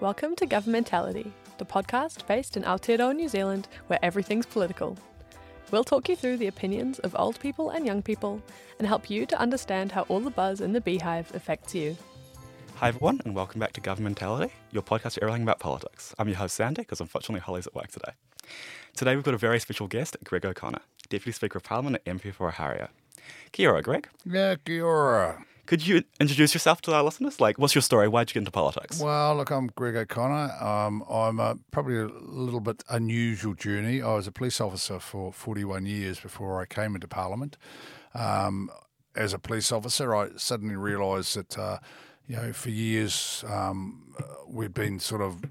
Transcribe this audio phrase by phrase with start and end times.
[0.00, 4.96] Welcome to Governmentality, the podcast based in Aotearoa, New Zealand, where everything's political.
[5.72, 8.40] We'll talk you through the opinions of old people and young people
[8.78, 11.96] and help you to understand how all the buzz in the beehive affects you.
[12.76, 16.14] Hi everyone, and welcome back to Governmentality, your podcast for everything about politics.
[16.16, 18.12] I'm your host Xandi, because unfortunately Holly's at work today.
[18.94, 22.32] Today we've got a very special guest, Greg O'Connor, Deputy Speaker of Parliament at MP
[22.32, 22.86] for Ōhāriu.
[23.50, 24.08] Kia ora, Greg.
[24.24, 25.44] Yeah, kia ora.
[25.68, 27.42] Could you introduce yourself to our listeners?
[27.42, 28.08] Like, what's your story?
[28.08, 28.98] Why'd you get into politics?
[28.98, 30.64] Well, look, I'm Greg O'Connor.
[30.64, 34.00] Um, I'm a, probably a little bit unusual journey.
[34.00, 37.58] I was a police officer for 41 years before I came into Parliament.
[38.14, 38.70] Um,
[39.14, 41.80] as a police officer, I suddenly realised that, uh,
[42.26, 44.14] you know, for years um,
[44.48, 45.42] we've been sort of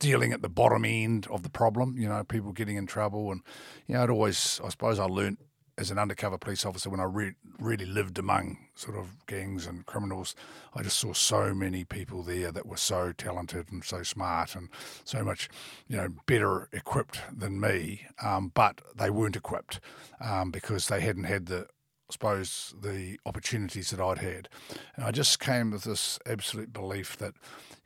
[0.00, 3.30] dealing at the bottom end of the problem, you know, people getting in trouble.
[3.30, 3.42] And,
[3.86, 5.38] you know, it always, I suppose I learnt
[5.78, 9.86] as an undercover police officer, when I re- really lived among sort of gangs and
[9.86, 10.34] criminals,
[10.74, 14.68] I just saw so many people there that were so talented and so smart and
[15.04, 15.48] so much,
[15.88, 18.06] you know, better equipped than me.
[18.22, 19.80] Um, but they weren't equipped
[20.20, 24.48] um, because they hadn't had the, I suppose, the opportunities that I'd had.
[24.96, 27.34] And I just came with this absolute belief that,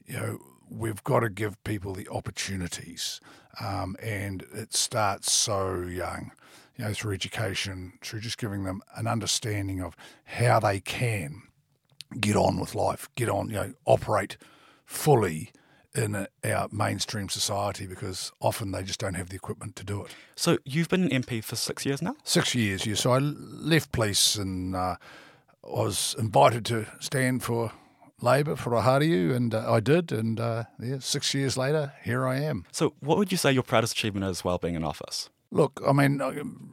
[0.06, 3.20] you know, we've got to give people the opportunities,
[3.60, 6.32] um, and it starts so young
[6.76, 11.42] you know, through education, through just giving them an understanding of how they can
[12.20, 14.36] get on with life, get on, you know, operate
[14.84, 15.52] fully
[15.94, 20.14] in our mainstream society because often they just don't have the equipment to do it.
[20.36, 22.16] So you've been an MP for six years now?
[22.22, 22.94] Six years, yeah.
[22.94, 24.96] So I left police and uh,
[25.64, 27.72] was invited to stand for
[28.22, 30.10] Labor for Ohariu, and uh, I did.
[30.10, 32.64] And uh, yeah, six years later, here I am.
[32.72, 35.28] So, what would you say your proudest achievement is while being in office?
[35.50, 36.20] Look, I mean,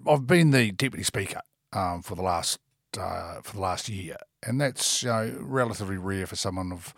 [0.07, 2.59] I've been the deputy speaker um, for the last
[2.97, 6.94] uh, for the last year, and that's you know, relatively rare for someone of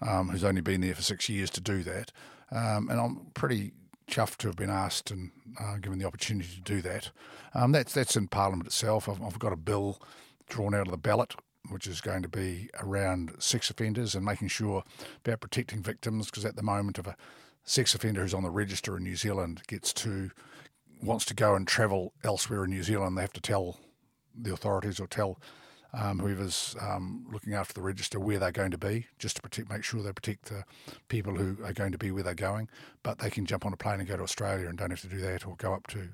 [0.00, 2.12] um, who's only been there for six years to do that.
[2.50, 3.72] Um, and I'm pretty
[4.10, 5.30] chuffed to have been asked and
[5.60, 7.10] uh, given the opportunity to do that.
[7.54, 9.08] Um, that's that's in Parliament itself.
[9.08, 10.00] I've, I've got a bill
[10.48, 11.34] drawn out of the ballot
[11.70, 14.82] which is going to be around sex offenders and making sure
[15.24, 16.26] about protecting victims.
[16.26, 17.16] Because at the moment, if a
[17.64, 20.30] sex offender who's on the register in New Zealand gets to
[21.02, 23.78] wants to go and travel elsewhere in New Zealand, they have to tell
[24.34, 25.40] the authorities or tell
[25.94, 29.70] um, whoever's um, looking after the register where they're going to be, just to protect,
[29.70, 30.64] make sure they protect the
[31.08, 32.68] people who are going to be where they're going.
[33.02, 35.08] But they can jump on a plane and go to Australia and don't have to
[35.08, 36.08] do that, or go up to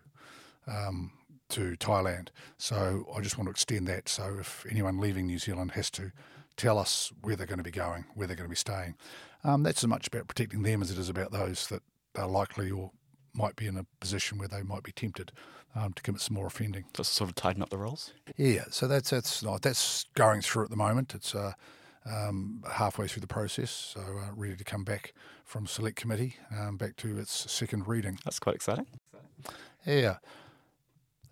[0.67, 1.13] um,
[1.51, 2.29] to Thailand.
[2.57, 4.09] So I just want to extend that.
[4.09, 6.13] So if anyone leaving New Zealand has to
[6.57, 8.95] tell us where they're going to be going, where they're going to be staying,
[9.43, 11.83] um, that's as much about protecting them as it is about those that
[12.17, 12.93] are likely or
[13.35, 15.33] might be in a position where they might be tempted
[15.75, 16.85] um, to commit some more offending.
[16.95, 18.13] Just sort of tighten up the rules.
[18.37, 21.15] Yeah, so that's that's that's going through at the moment.
[21.15, 21.53] It's uh,
[22.07, 25.15] um, halfway through the process, so uh, ready to come back
[25.45, 28.19] from select committee um, back to its second reading.
[28.25, 28.87] That's quite exciting.
[29.87, 30.17] Yeah.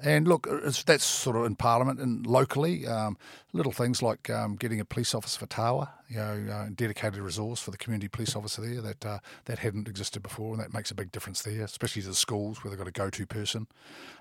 [0.05, 0.49] And look,
[0.85, 3.17] that's sort of in Parliament and locally, um,
[3.53, 7.61] little things like um, getting a police officer for Tawa, you know, uh, dedicated resource
[7.61, 10.91] for the community police officer there that uh, that hadn't existed before, and that makes
[10.91, 13.69] a big difference there, especially to the schools where they've got a go-to person.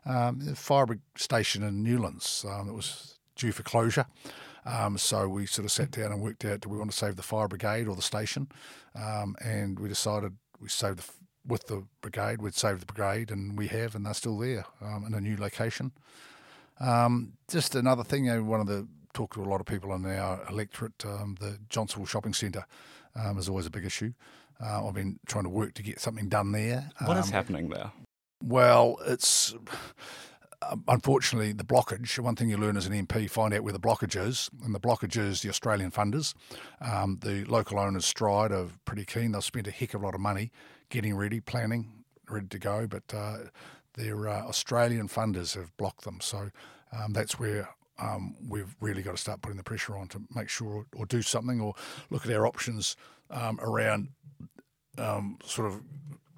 [0.05, 4.05] Um, the fire brigade station in Newlands um, that was due for closure.
[4.65, 7.15] Um, so we sort of sat down and worked out: do we want to save
[7.15, 8.49] the fire brigade or the station?
[8.93, 11.11] Um, and we decided we saved the
[11.45, 12.41] with the brigade.
[12.41, 15.37] We'd saved the brigade, and we have, and they're still there um, in a new
[15.37, 15.91] location.
[16.79, 19.93] Um, just another thing, you know, one of the talk to a lot of people
[19.93, 21.05] in our electorate.
[21.05, 22.65] Um, the Johnsonville Shopping Centre
[23.15, 24.13] um, is always a big issue.
[24.63, 26.89] Uh, I've been trying to work to get something done there.
[27.05, 27.91] What is um, happening there?
[28.43, 29.53] Well, it's
[30.69, 33.79] um, unfortunately, the blockage, one thing you learn as an MP, find out where the
[33.79, 34.49] blockage is.
[34.63, 36.33] And the blockage is the Australian funders.
[36.79, 39.31] Um, the local owners, Stride, are pretty keen.
[39.31, 40.51] They've spent a heck of a lot of money
[40.91, 42.85] getting ready, planning, ready to go.
[42.85, 43.37] But uh,
[43.95, 46.19] their uh, Australian funders have blocked them.
[46.21, 46.51] So
[46.95, 47.69] um, that's where
[47.99, 51.21] um, we've really got to start putting the pressure on to make sure or do
[51.21, 51.73] something or
[52.09, 52.95] look at our options
[53.29, 54.09] um, around
[54.97, 55.81] um, sort of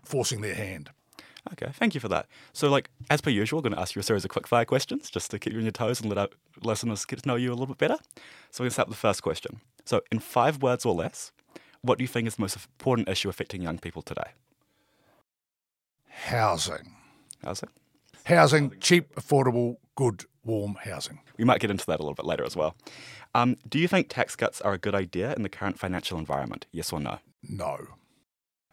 [0.04, 0.90] forcing their hand.
[1.52, 2.28] Okay, thank you for that.
[2.54, 4.64] So, like as per usual, I'm going to ask you a series of quick fire
[4.64, 6.30] questions just to keep you on your toes and let our
[6.62, 7.98] listeners get to know you a little bit better.
[8.50, 9.60] So, we're going to start with the first question.
[9.84, 11.34] So, in five words or less,
[11.82, 14.32] what do you think is the most important issue affecting young people today?
[16.26, 16.96] Housing.
[17.44, 17.70] Housing.
[18.26, 21.20] Housing, cheap, affordable, good, warm housing.
[21.38, 22.76] We might get into that a little bit later as well.
[23.36, 26.68] Um, do you think tax cuts are a good idea in the current financial environment?
[26.72, 27.20] Yes or no?
[27.42, 27.78] No.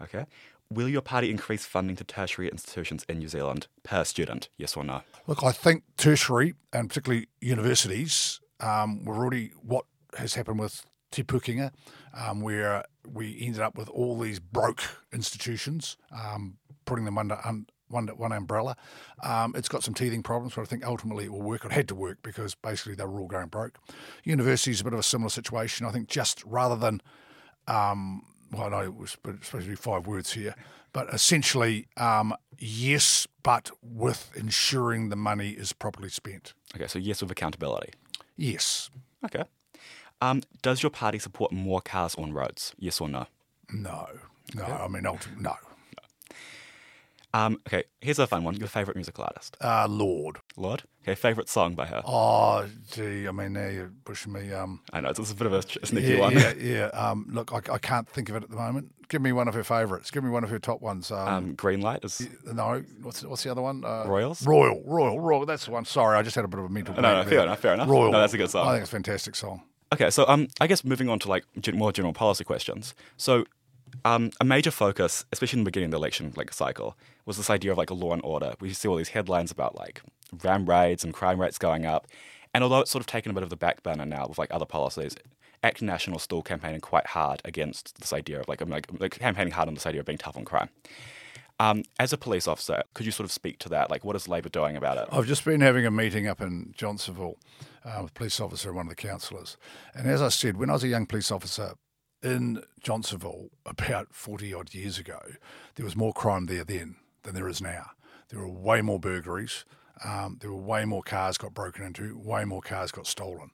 [0.02, 0.26] Okay.
[0.72, 4.48] Will your party increase funding to tertiary institutions in New Zealand per student?
[4.56, 5.02] Yes or no?
[5.26, 11.25] Look, I think tertiary and particularly universities um, were already what has happened with Te
[11.25, 11.72] Pūkenga,
[12.14, 14.82] um, where we ended up with all these broke
[15.12, 16.58] institutions, um,
[16.90, 18.76] putting them under un, one one umbrella.
[19.22, 21.64] Um, it's got some teething problems, but I think ultimately it will work.
[21.64, 23.78] It had to work because basically they were all going broke.
[24.25, 25.87] University is a bit of a similar situation.
[25.87, 27.00] I think just rather than
[27.69, 30.56] um, well, I know it was supposed to be five words here,
[30.92, 36.54] but essentially, um, yes, but with ensuring the money is properly spent.
[36.75, 37.92] Okay, so yes with accountability.
[38.37, 38.90] Yes.
[39.25, 39.44] Okay.
[40.20, 42.75] Um, does your party support more cars on roads?
[42.78, 43.26] Yes or no?
[43.72, 44.06] No.
[44.54, 44.64] No.
[44.64, 45.54] I mean, ultimately, no.
[47.32, 48.56] Um, okay, here's a fun one.
[48.56, 49.56] Your favourite musical artist?
[49.60, 50.38] Uh, Lord.
[50.56, 50.82] Lorde?
[51.02, 52.02] Okay, favourite song by her?
[52.04, 54.52] Oh, gee, I mean, now you're pushing me.
[54.52, 56.32] Um, I know, it's a bit of a sneaky yeah, one.
[56.32, 56.84] Yeah, yeah.
[56.86, 58.92] Um, look, I, I can't think of it at the moment.
[59.08, 60.10] Give me one of her favourites.
[60.10, 61.10] Give me one of her top ones.
[61.10, 62.28] Um, Um, Greenlight is.
[62.44, 63.84] no, what's what's the other one?
[63.84, 64.44] Uh, Royals?
[64.46, 65.46] Royal, Royal, Royal.
[65.46, 65.84] That's the one.
[65.84, 66.94] Sorry, I just had a bit of a mental.
[66.94, 67.40] No, no, fair there.
[67.42, 67.88] enough, fair enough.
[67.88, 68.12] Royal.
[68.12, 68.68] No, that's a good song.
[68.68, 69.62] I think it's a fantastic song.
[69.92, 71.44] Okay, so um, I guess moving on to like
[71.74, 72.94] more general policy questions.
[73.16, 73.44] So,
[74.04, 76.96] um, a major focus, especially in the beginning of the election like cycle,
[77.26, 78.54] was this idea of like a law and order.
[78.60, 80.02] We see all these headlines about like
[80.42, 82.06] ram raids and crime rates going up,
[82.54, 84.52] and although it's sort of taken a bit of the back burner now with like
[84.52, 85.14] other policies,
[85.62, 89.69] ACT National still campaigning quite hard against this idea of like, like, like campaigning hard
[89.69, 90.70] on this idea of being tough on crime.
[91.58, 93.90] Um, as a police officer, could you sort of speak to that?
[93.90, 95.08] Like, what is Labor doing about it?
[95.12, 97.37] I've just been having a meeting up in Johnsonville
[97.84, 99.58] uh, with a police officer and one of the councillors.
[99.94, 101.75] And as I said, when I was a young police officer
[102.22, 105.20] in Johnsonville about 40 odd years ago,
[105.75, 107.90] there was more crime there then than there is now.
[108.28, 109.64] There were way more burglaries.
[110.05, 113.50] Um, there were way more cars got broken into, way more cars got stolen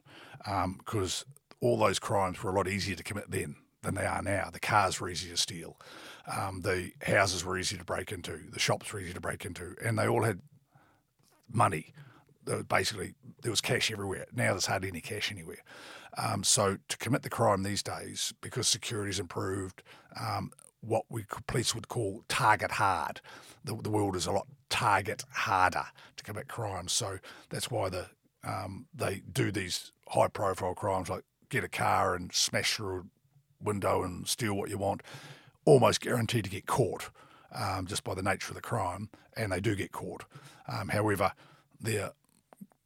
[0.78, 1.24] because
[1.60, 4.50] all those crimes were a lot easier to commit then than they are now.
[4.52, 5.76] The cars were easier to steal.
[6.26, 8.40] Um, the houses were easy to break into.
[8.52, 9.74] The shops were easy to break into.
[9.84, 10.40] And they all had
[11.50, 11.94] money.
[12.68, 14.26] Basically, there was cash everywhere.
[14.32, 15.62] Now there's hardly any cash anywhere.
[16.16, 19.82] Um, so to commit the crime these days, because security's improved,
[20.18, 23.20] um, what we police would call target hard.
[23.64, 25.86] The, the world is a lot target harder
[26.16, 26.92] to commit crimes.
[26.92, 27.18] So
[27.50, 28.06] that's why the
[28.44, 33.64] um, they do these high profile crimes like get a car and smash through a
[33.64, 35.02] window and steal what you want,
[35.64, 37.10] almost guaranteed to get caught
[37.52, 40.24] um, just by the nature of the crime, and they do get caught.
[40.68, 41.32] Um, however,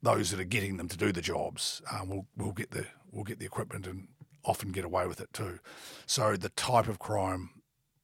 [0.03, 3.25] those that are getting them to do the jobs um, will will get the will
[3.25, 4.09] get the equipment and
[4.45, 5.59] often get away with it too.
[6.07, 7.51] So the type of crime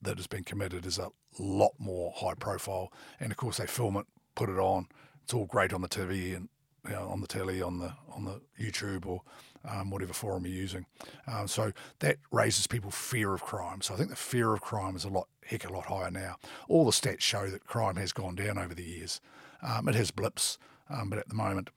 [0.03, 1.09] that has been committed is a
[1.39, 4.89] lot more high profile, and of course they film it, put it on.
[5.25, 6.49] It's all great on the TV and
[6.87, 9.23] you know, on the telly, on the on the YouTube or
[9.69, 10.87] um, whatever forum you're using.
[11.27, 13.83] Um, so that raises people's fear of crime.
[13.83, 16.37] So I think the fear of crime is a lot heck a lot higher now.
[16.69, 19.21] All the stats show that crime has gone down over the years.
[19.63, 20.59] Um, it has blips,
[20.89, 21.71] um, but at the moment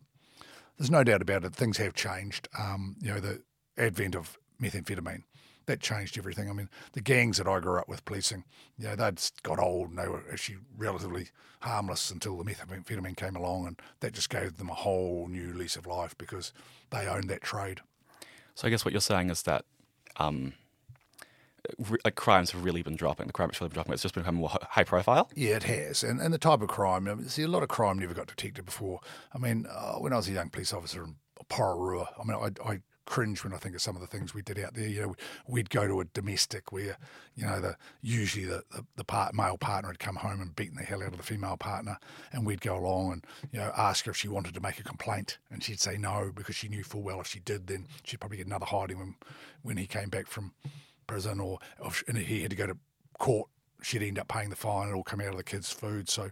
[0.79, 1.53] there's no doubt about it.
[1.53, 2.47] Things have changed.
[2.57, 3.43] Um, you know, the
[3.77, 5.23] advent of methamphetamine
[5.65, 6.49] that changed everything.
[6.49, 8.45] I mean, the gangs that I grew up with policing,
[8.77, 11.27] you know, they'd got old and they were actually relatively
[11.59, 15.75] harmless until the methamphetamine came along, and that just gave them a whole new lease
[15.75, 16.53] of life because
[16.89, 17.81] they owned that trade.
[18.55, 19.65] So I guess what you're saying is that
[20.17, 20.53] um,
[22.03, 23.27] like crimes have really been dropping.
[23.27, 23.93] The crime has really been dropping.
[23.93, 25.29] It's just become more high profile.
[25.35, 27.07] Yeah, it has, and and the type of crime.
[27.07, 28.99] I mean, see, a lot of crime never got detected before.
[29.33, 31.15] I mean, uh, when I was a young police officer in
[31.49, 34.43] Porirua, I mean, I, I cringe when I think of some of the things we
[34.43, 34.87] did out there.
[34.87, 35.15] You know,
[35.47, 36.95] we'd go to a domestic where,
[37.35, 40.77] you know, the usually the the, the part, male partner had come home and beaten
[40.77, 41.97] the hell out of the female partner,
[42.31, 44.83] and we'd go along and you know ask her if she wanted to make a
[44.83, 48.19] complaint, and she'd say no because she knew full well if she did, then she'd
[48.19, 49.15] probably get another hiding when
[49.63, 50.53] when he came back from
[51.09, 52.77] prison or if and he had to go to
[53.17, 53.49] court,
[53.81, 54.87] she'd end up paying the fine.
[54.87, 56.07] It'd all come out of the kids' food.
[56.07, 56.29] So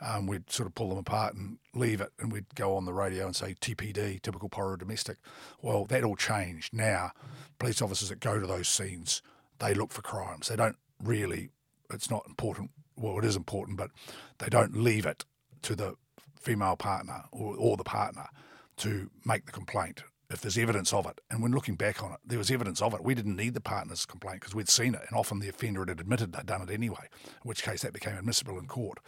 [0.00, 2.92] um, we'd sort of pull them apart and leave it, and we'd go on the
[2.92, 5.16] radio and say TPD, typical Poro domestic.
[5.62, 6.74] Well, that all changed.
[6.74, 7.12] Now,
[7.58, 9.22] police officers that go to those scenes,
[9.58, 10.48] they look for crimes.
[10.48, 11.50] They don't really.
[11.90, 12.70] It's not important.
[12.96, 13.90] Well, it is important, but
[14.38, 15.24] they don't leave it
[15.62, 15.94] to the
[16.40, 18.26] female partner or, or the partner
[18.78, 21.20] to make the complaint if there's evidence of it.
[21.30, 23.04] And when looking back on it, there was evidence of it.
[23.04, 26.00] We didn't need the partner's complaint because we'd seen it, and often the offender had
[26.00, 28.98] admitted they'd done it anyway, in which case that became admissible in court.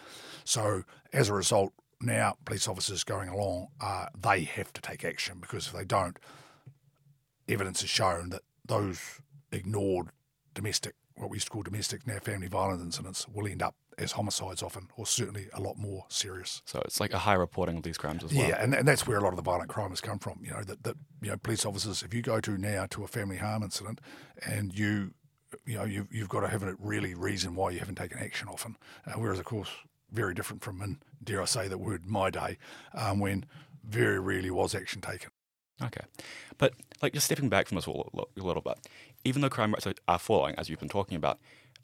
[0.45, 5.39] So as a result, now police officers going along, uh, they have to take action
[5.41, 6.19] because if they don't,
[7.49, 9.21] evidence has shown that those
[9.51, 10.11] ignored
[10.55, 14.13] domestic, what we used to call domestic, now family violence incidents, will end up as
[14.13, 16.63] homicides often, or certainly a lot more serious.
[16.65, 18.49] So it's like a high reporting of these crimes as well.
[18.49, 20.41] Yeah, and, and that's where a lot of the violent crime has come from.
[20.43, 23.09] You know, that, that you know, police officers, if you go to now to a
[23.09, 24.01] family harm incident
[24.47, 25.13] and you
[25.65, 28.49] you know, you've, you've got to have a really reason why you haven't taken action
[28.49, 28.77] often.
[29.07, 29.69] Uh, whereas, of course,
[30.13, 32.59] very different from, and dare I say the word, my day,
[32.95, 33.47] um, when
[33.83, 35.31] very rarely was action taken.
[35.83, 36.05] Okay.
[36.59, 38.79] But like just stepping back from this a little, a little bit,
[39.25, 41.39] even though crime rates are, are falling, as you've been talking about,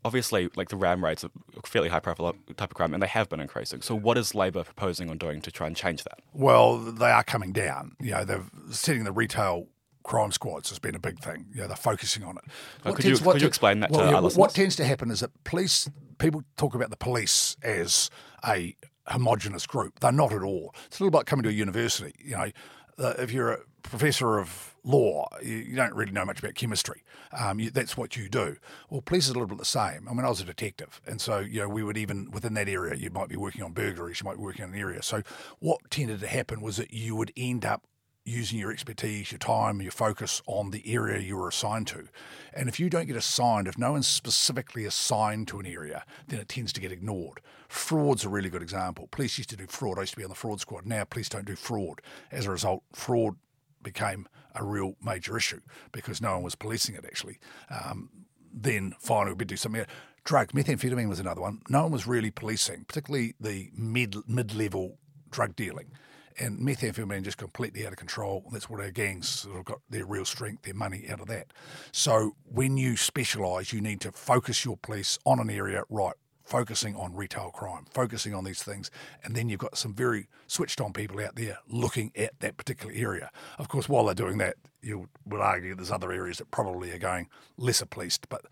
[0.04, 3.06] obviously like the ram raids are a fairly high profile type of crime and they
[3.06, 3.80] have been increasing.
[3.82, 6.20] So what is Labor proposing on doing to try and change that?
[6.32, 7.96] Well, they are coming down.
[8.00, 9.68] You know, they're setting the retail
[10.02, 11.46] crime squads has been a big thing.
[11.54, 12.44] You know, they're focusing on it.
[12.84, 14.38] Uh, could you- could you explain that to well, our yeah, listeners?
[14.38, 18.10] What tends to happen is that police people talk about the police as
[18.46, 20.00] a homogenous group.
[20.00, 20.74] They're not at all.
[20.86, 22.14] It's a little bit like coming to a university.
[22.22, 22.50] You know,
[22.98, 23.58] uh, if you're a
[23.98, 27.04] professor of law, you, you don't really know much about chemistry.
[27.32, 28.56] Um, you, that's what you do.
[28.90, 30.08] Well, police is a little bit the same.
[30.08, 32.68] I mean, I was a detective, and so you know, we would even within that
[32.68, 35.00] area, you might be working on burglaries, you might be working on an area.
[35.02, 35.22] So
[35.60, 37.84] what tended to happen was that you would end up
[38.24, 42.08] using your expertise, your time, your focus on the area you were assigned to.
[42.54, 46.40] And if you don't get assigned, if no one's specifically assigned to an area, then
[46.40, 47.40] it tends to get ignored.
[47.68, 49.08] Fraud's a really good example.
[49.10, 49.98] Police used to do fraud.
[49.98, 50.86] I used to be on the fraud squad.
[50.86, 52.00] Now police don't do fraud.
[52.32, 53.36] As a result, fraud
[53.84, 55.60] became a real major issue
[55.92, 57.38] because no one was policing it actually.
[57.70, 58.10] Um,
[58.52, 59.84] then finally we'd do something.
[60.24, 61.60] Drug methamphetamine was another one.
[61.68, 64.98] No one was really policing, particularly the mid mid level
[65.30, 65.92] drug dealing.
[66.36, 68.44] And methamphetamine just completely out of control.
[68.50, 71.52] That's what our gangs sort of got their real strength, their money out of that.
[71.92, 76.14] So when you specialise, you need to focus your police on an area, right?
[76.44, 78.90] Focusing on retail crime, focusing on these things,
[79.24, 82.92] and then you've got some very switched on people out there looking at that particular
[82.94, 83.30] area.
[83.58, 86.98] Of course, while they're doing that, you would argue there's other areas that probably are
[86.98, 88.42] going lesser policed, but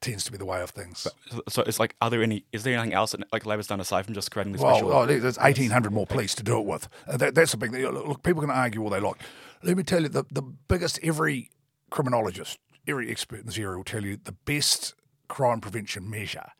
[0.00, 0.98] tends to be the way of things.
[1.00, 2.44] So- So it's like, are there any?
[2.52, 4.92] Is there anything else that like Labor's done aside from just creating these Well, special?
[4.92, 6.88] oh, there's 1,800 more police to do it with.
[7.08, 7.82] Uh, that, that's the big thing.
[7.82, 9.16] Look, look, people can argue all they like.
[9.64, 11.50] Let me tell you, the, the biggest, every
[11.90, 14.94] criminologist, every expert in this area will tell you the best
[15.26, 16.50] crime prevention measure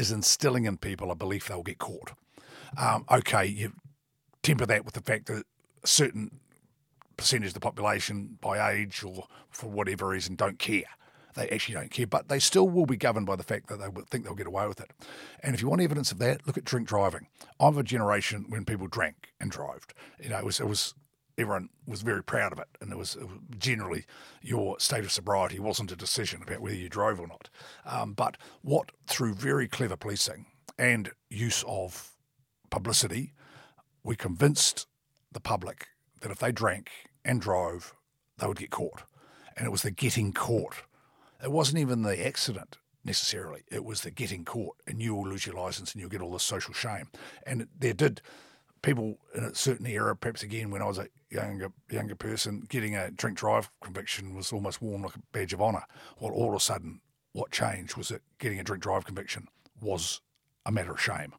[0.00, 2.12] is instilling in people a belief they'll get caught.
[2.76, 3.72] Um, okay, you
[4.42, 5.44] temper that with the fact that
[5.84, 6.40] a certain
[7.16, 10.84] percentage of the population by age or for whatever reason don't care.
[11.34, 13.86] They actually don't care, but they still will be governed by the fact that they
[14.10, 14.90] think they'll get away with it.
[15.42, 17.28] And if you want evidence of that, look at drink driving.
[17.60, 19.86] I'm of a generation when people drank and drove.
[20.18, 20.94] You know, it was it was
[21.40, 23.16] everyone was very proud of it, and it was,
[23.58, 24.04] generally
[24.42, 27.48] your state of sobriety wasn't a decision about whether you drove or not.
[27.84, 30.46] Um, but what through very clever policing
[30.78, 32.12] and use of
[32.70, 33.34] publicity,
[34.04, 34.86] we convinced
[35.32, 35.88] the public
[36.20, 36.90] that if they drank
[37.24, 37.94] and drove,
[38.38, 39.02] they would get caught.
[39.56, 40.84] And it was the getting caught.
[41.42, 43.62] It wasn't even the accident necessarily.
[43.70, 46.32] It was the getting caught, and you will lose your license and you'll get all
[46.32, 47.08] this social shame.
[47.46, 48.20] And there did
[48.82, 52.96] people in a certain era, perhaps again when I was a younger younger person, getting
[52.96, 55.84] a drink drive conviction was almost worn like a badge of honour.
[56.18, 57.00] Well, all of a sudden,
[57.32, 59.48] what changed was that getting a drink drive conviction
[59.80, 60.20] was
[60.66, 61.34] a matter of shame.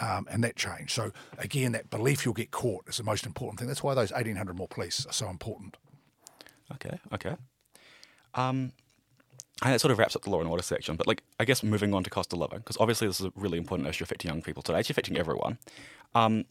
[0.00, 0.92] Um, and that changed.
[0.92, 3.68] So again, that belief you'll get caught is the most important thing.
[3.68, 5.76] That's why those 1,800 more police are so important.
[6.72, 7.36] Okay, okay.
[8.34, 8.72] Um,
[9.62, 10.96] and that sort of wraps up the law and order section.
[10.96, 13.32] But like, I guess moving on to cost of living, because obviously this is a
[13.34, 14.80] really important issue affecting young people today.
[14.80, 15.58] It's affecting everyone.
[16.14, 16.46] Um,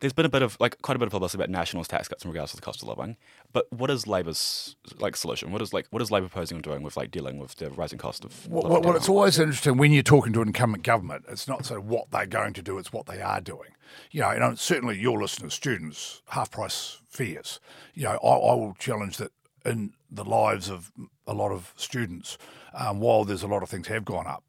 [0.00, 2.24] there's been a bit of like quite a bit of publicity about National's tax cuts
[2.24, 3.16] in regards to the cost of living.
[3.52, 5.52] But what is Labor's like solution?
[5.52, 7.98] What is like what is Labor proposing on doing with like dealing with the rising
[7.98, 8.82] cost of Well, living?
[8.88, 11.24] well, it's always interesting when you're talking to an incumbent government.
[11.28, 13.70] It's not sort of what they're going to do; it's what they are doing.
[14.10, 17.60] You know, and certainly your listeners, students, half price fares.
[17.94, 19.32] You know, I, I will challenge that
[19.64, 20.90] in the lives of
[21.26, 22.38] a lot of students.
[22.72, 24.44] Um, while there's a lot of things have gone up,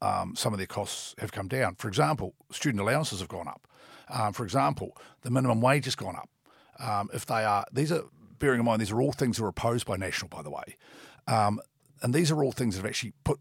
[0.00, 1.74] um, some of their costs have come down.
[1.74, 3.66] For example, student allowances have gone up.
[4.08, 6.28] Um, for example, the minimum wage has gone up.
[6.78, 8.04] Um, if they are, these are
[8.38, 10.76] bearing in mind these are all things that are opposed by National, by the way,
[11.26, 11.60] um,
[12.02, 13.38] and these are all things that have actually put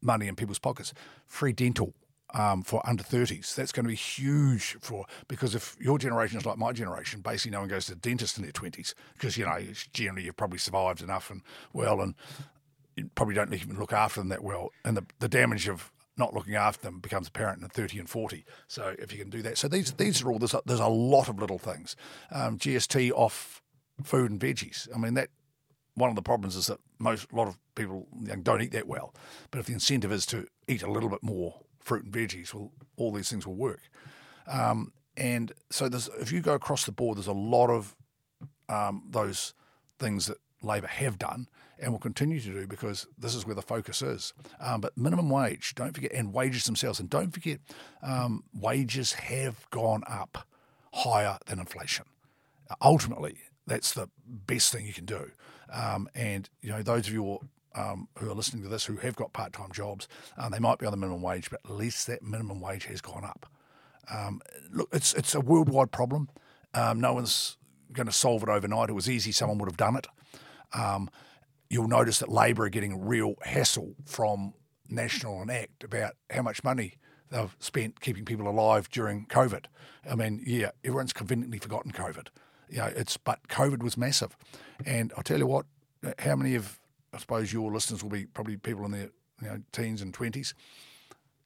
[0.00, 0.94] money in people's pockets.
[1.26, 1.94] Free dental
[2.34, 3.54] um, for under 30s.
[3.54, 7.52] That's going to be huge for because if your generation is like my generation, basically
[7.52, 9.58] no one goes to the dentist in their 20s because you know
[9.92, 12.14] generally you've probably survived enough and well and
[12.96, 16.34] you probably don't even look after them that well, and the, the damage of not
[16.34, 18.44] looking after them becomes apparent in 30 and 40.
[18.66, 20.88] So if you can do that, so these these are all there's a, there's a
[20.88, 21.96] lot of little things.
[22.30, 23.62] Um, GST off
[24.02, 24.88] food and veggies.
[24.94, 25.28] I mean that
[25.94, 28.06] one of the problems is that most a lot of people
[28.42, 29.14] don't eat that well.
[29.50, 32.72] But if the incentive is to eat a little bit more fruit and veggies, well,
[32.96, 33.80] all these things will work.
[34.46, 35.88] Um, and so
[36.20, 37.96] if you go across the board, there's a lot of
[38.68, 39.54] um, those
[39.98, 41.48] things that Labor have done
[41.80, 44.32] and will continue to do because this is where the focus is.
[44.60, 47.60] Um, but minimum wage, don't forget, and wages themselves, and don't forget,
[48.02, 50.46] um, wages have gone up
[50.92, 52.04] higher than inflation.
[52.82, 55.30] Ultimately, that's the best thing you can do.
[55.72, 57.40] Um, and you know, those of you
[57.74, 60.86] um, who are listening to this who have got part-time jobs, um, they might be
[60.86, 63.46] on the minimum wage, but at least that minimum wage has gone up.
[64.10, 64.40] Um,
[64.72, 66.28] look, it's it's a worldwide problem.
[66.74, 67.56] No one's
[67.92, 68.88] going to solve it overnight.
[68.88, 70.06] It was easy; someone would have done it.
[70.74, 71.10] Um,
[71.70, 74.54] you'll notice that Labor are getting real hassle from
[74.88, 76.94] National and ACT about how much money
[77.30, 79.66] they've spent keeping people alive during COVID.
[80.10, 82.28] I mean, yeah, everyone's conveniently forgotten COVID.
[82.70, 84.36] You know, it's but COVID was massive,
[84.84, 85.66] and I'll tell you what,
[86.18, 86.78] how many of
[87.12, 89.10] I suppose your listeners will be probably people in their
[89.40, 90.54] you know, teens and twenties.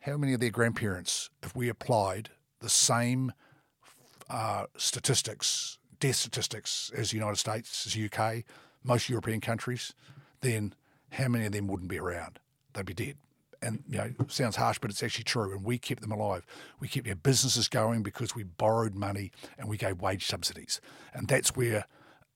[0.00, 3.32] How many of their grandparents, if we applied the same
[4.28, 8.44] uh, statistics, death statistics as the United States, as the UK,
[8.82, 9.94] most European countries,
[10.42, 10.74] then
[11.10, 12.38] how many of them wouldn't be around?
[12.74, 13.16] They'd be dead.
[13.62, 15.52] And you know, sounds harsh, but it's actually true.
[15.52, 16.44] And we kept them alive.
[16.80, 20.80] We kept their businesses going because we borrowed money and we gave wage subsidies.
[21.14, 21.86] And that's where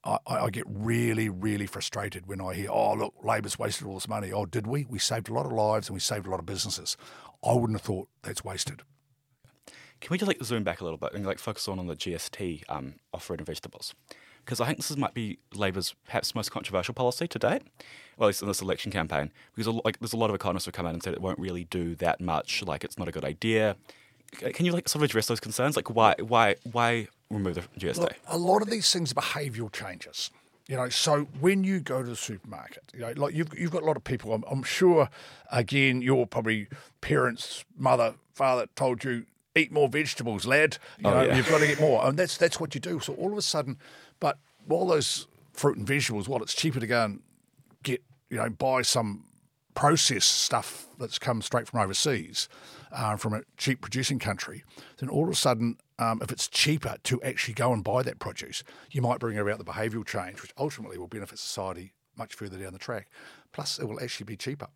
[0.05, 4.07] I, I get really, really frustrated when I hear, "Oh, look, Labor's wasted all this
[4.07, 4.85] money." Oh, did we?
[4.85, 6.95] We saved a lot of lives and we saved a lot of businesses.
[7.43, 8.83] I wouldn't have thought that's wasted.
[9.99, 11.95] Can we just like zoom back a little bit and like focus on on the
[11.95, 13.93] GST um, off fruit and vegetables?
[14.47, 17.63] Because I think this is, might be Labour's perhaps most controversial policy to date,
[18.15, 19.29] well, at least in this election campaign.
[19.53, 21.65] Because like there's a lot of economists who come out and said it won't really
[21.65, 22.63] do that much.
[22.63, 23.75] Like it's not a good idea.
[24.53, 25.75] Can you like sort of address those concerns?
[25.75, 27.97] Like why why why remove the GST?
[27.97, 30.31] Look, a lot of these things are behavioural changes.
[30.69, 33.83] You know, so when you go to the supermarket, you know, like you've, you've got
[33.83, 34.33] a lot of people.
[34.33, 35.09] I'm, I'm sure,
[35.51, 36.67] again, your probably
[37.01, 39.25] parents, mother, father told you
[39.55, 40.77] eat more vegetables, lad.
[40.99, 41.35] You Oh, know, yeah.
[41.37, 42.99] you've got to get more, and that's that's what you do.
[42.99, 43.77] So all of a sudden,
[44.19, 47.21] but while those fruit and vegetables, while it's cheaper to go and
[47.83, 49.25] get, you know, buy some
[49.73, 52.49] processed stuff that's come straight from overseas,
[52.91, 54.63] uh, from a cheap producing country,
[54.99, 58.19] then all of a sudden, um, if it's cheaper to actually go and buy that
[58.19, 62.57] produce, you might bring about the behavioural change, which ultimately will benefit society much further
[62.57, 63.07] down the track.
[63.51, 64.67] Plus, it will actually be cheaper.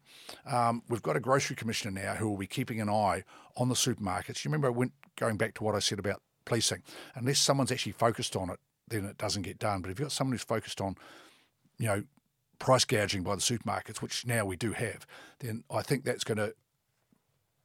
[0.46, 3.24] Um, we've got a grocery commissioner now who will be keeping an eye
[3.58, 4.46] on the supermarkets.
[4.46, 6.84] You remember, I went going back to what I said about policing.
[7.16, 8.60] Unless someone's actually focused on it,
[8.92, 9.82] then it doesn't get done.
[9.82, 10.96] But if you've got someone who's focused on,
[11.80, 12.04] you know,
[12.60, 15.08] price gouging by the supermarkets, which now we do have,
[15.40, 16.54] then I think that's going to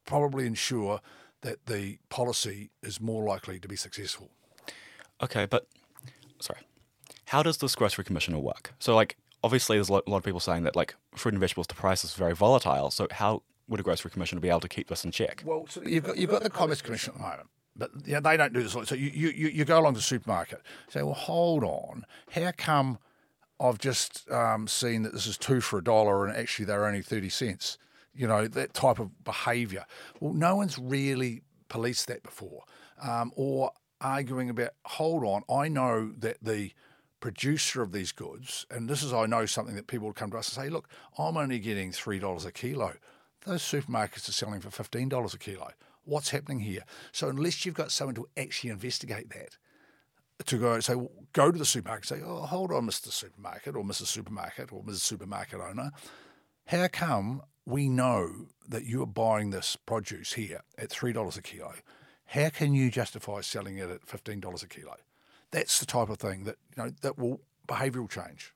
[0.06, 1.00] probably ensure
[1.42, 4.30] that the policy is more likely to be successful.
[5.22, 5.66] Okay, but
[6.40, 6.60] sorry,
[7.26, 8.72] how does this grocery commissioner work?
[8.78, 11.40] So like obviously there's a lot, a lot of people saying that like fruit and
[11.40, 12.90] vegetables, the price is very volatile.
[12.90, 15.42] So how would a grocery commissioner be able to keep this in check?
[15.44, 18.36] Well, so you've got you've got the Commerce Commission at the moment, but yeah, they
[18.36, 18.72] don't do this.
[18.72, 22.98] So you, you you go along to the supermarket, say, well, hold on, how come
[23.60, 27.02] I've just um, seen that this is two for a dollar and actually they're only
[27.02, 27.78] thirty cents?
[28.14, 29.84] You know that type of behaviour.
[30.20, 32.62] Well, no one's really policed that before,
[33.02, 34.70] um, or arguing about.
[34.86, 36.72] Hold on, I know that the
[37.20, 40.38] producer of these goods, and this is I know something that people would come to
[40.38, 42.94] us and say, look, I'm only getting three dollars a kilo.
[43.44, 45.70] Those supermarkets are selling for fifteen dollars a kilo.
[46.06, 46.84] What's happening here?
[47.12, 49.56] So unless you've got someone to actually investigate that,
[50.46, 50.94] to go say,
[51.32, 53.10] go to the supermarket and say, oh, hold on, Mr.
[53.10, 54.06] Supermarket or Mrs.
[54.06, 55.00] Supermarket or Mrs.
[55.00, 55.90] Supermarket owner,
[56.66, 61.74] how come we know that you're buying this produce here at three dollars a kilo?
[62.26, 64.96] How can you justify selling it at fifteen dollars a kilo?
[65.50, 68.52] That's the type of thing that you know that will behavioural change.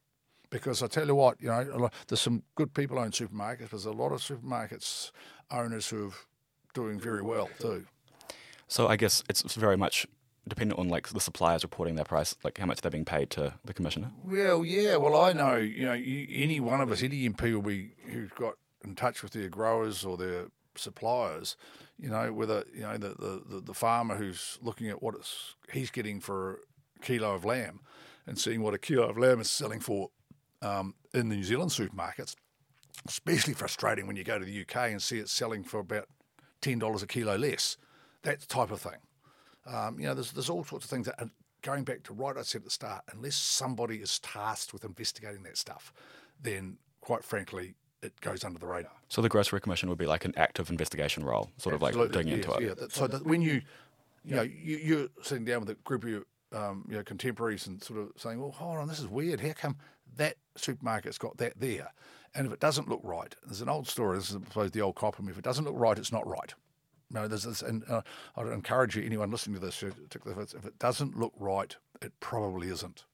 [0.50, 3.70] Because I tell you what, you know, there's some good people own supermarkets.
[3.70, 5.12] There's a lot of supermarkets
[5.48, 6.12] owners who are
[6.74, 7.87] doing very well too.
[8.68, 10.06] So I guess it's very much
[10.48, 13.54] dependent on like the suppliers reporting their price, like how much they're being paid to
[13.64, 14.11] the commissioner.
[14.24, 14.96] Well, yeah.
[14.96, 18.30] Well, I know, you know, you, any one of us, any MP will be who's
[18.30, 18.54] got
[18.85, 21.56] in touch with their growers or their suppliers.
[21.98, 25.54] You know, whether you know the the, the, the farmer who's looking at what it's
[25.72, 26.61] he's getting for
[26.96, 27.80] a kilo of lamb,
[28.26, 30.11] and seeing what a kilo of lamb is selling for
[30.62, 32.35] um, in the New Zealand supermarkets.
[33.06, 36.06] Especially frustrating when you go to the UK and see it selling for about
[36.60, 37.76] ten dollars a kilo less.
[38.22, 39.00] That type of thing.
[39.66, 41.18] Um, you know, there's there's all sorts of things that,
[41.62, 45.42] going back to right I said at the start, unless somebody is tasked with investigating
[45.44, 45.92] that stuff,
[46.42, 48.92] then quite frankly, it goes under the radar.
[49.08, 52.28] So the grocery commission would be like an active investigation role, sort of like digging
[52.28, 52.78] yes, into it.
[52.80, 52.86] Yeah.
[52.88, 53.62] So that when you,
[54.24, 57.66] you know, you, you're sitting down with a group of your, um, you know, contemporaries
[57.66, 59.40] and sort of saying, well, hold on, this is weird.
[59.40, 59.76] How come
[60.16, 61.92] that supermarket's got that there?
[62.34, 64.16] And if it doesn't look right, there's an old story.
[64.18, 65.28] This is, I suppose, the old copper.
[65.28, 66.54] If it doesn't look right, it's not right.
[67.12, 68.02] No, there's this, and uh,
[68.36, 72.12] I'd encourage you, anyone listening to this, if, it's, if it doesn't look right, it
[72.20, 73.04] probably isn't.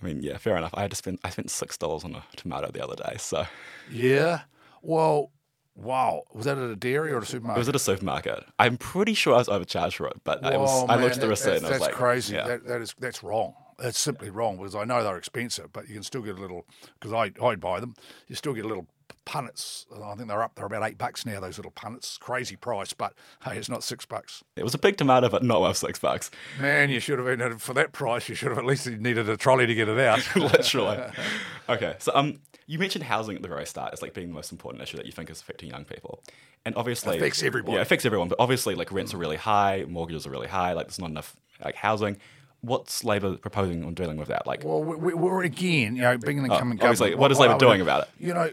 [0.00, 0.72] I mean, yeah, fair enough.
[0.74, 3.46] I had to spend I spent six dollars on a tomato the other day, so
[3.90, 4.42] Yeah.
[4.82, 5.30] Well,
[5.74, 6.22] wow.
[6.32, 7.58] Was that at a dairy or a it supermarket?
[7.58, 8.44] was at a supermarket.
[8.58, 11.20] I'm pretty sure I was overcharged for it, but I was Whoa, I looked at
[11.20, 12.34] the receipt That's, and I was that's like, crazy.
[12.34, 12.46] Yeah.
[12.46, 13.54] That, that is that's wrong.
[13.78, 16.66] That's simply wrong because I know they're expensive, but you can still get a little.
[16.98, 17.94] Because I I buy them,
[18.28, 18.86] you still get a little
[19.26, 19.84] punnets.
[19.92, 20.54] I think they're up.
[20.54, 21.40] They're about eight bucks now.
[21.40, 23.12] Those little punnets, crazy price, but
[23.44, 24.42] hey, it's not six bucks.
[24.54, 26.30] It was a big tomato, but not worth six bucks.
[26.60, 28.28] Man, you should have been for that price.
[28.28, 30.24] You should have at least needed a trolley to get it out.
[30.36, 31.04] Literally.
[31.68, 34.52] okay, so um, you mentioned housing at the very start as like being the most
[34.52, 36.22] important issue that you think is affecting young people,
[36.64, 37.74] and obviously Affects everybody.
[37.74, 38.28] Yeah, it affects everyone.
[38.28, 40.72] But obviously, like rents are really high, mortgages are really high.
[40.72, 42.18] Like there's not enough like housing.
[42.60, 44.46] What's Labor proposing on dealing with that?
[44.46, 47.18] Like, Well, we, we're again, you know, being an incumbent Oh, government.
[47.18, 48.08] what is Labor doing about it?
[48.18, 48.50] You know,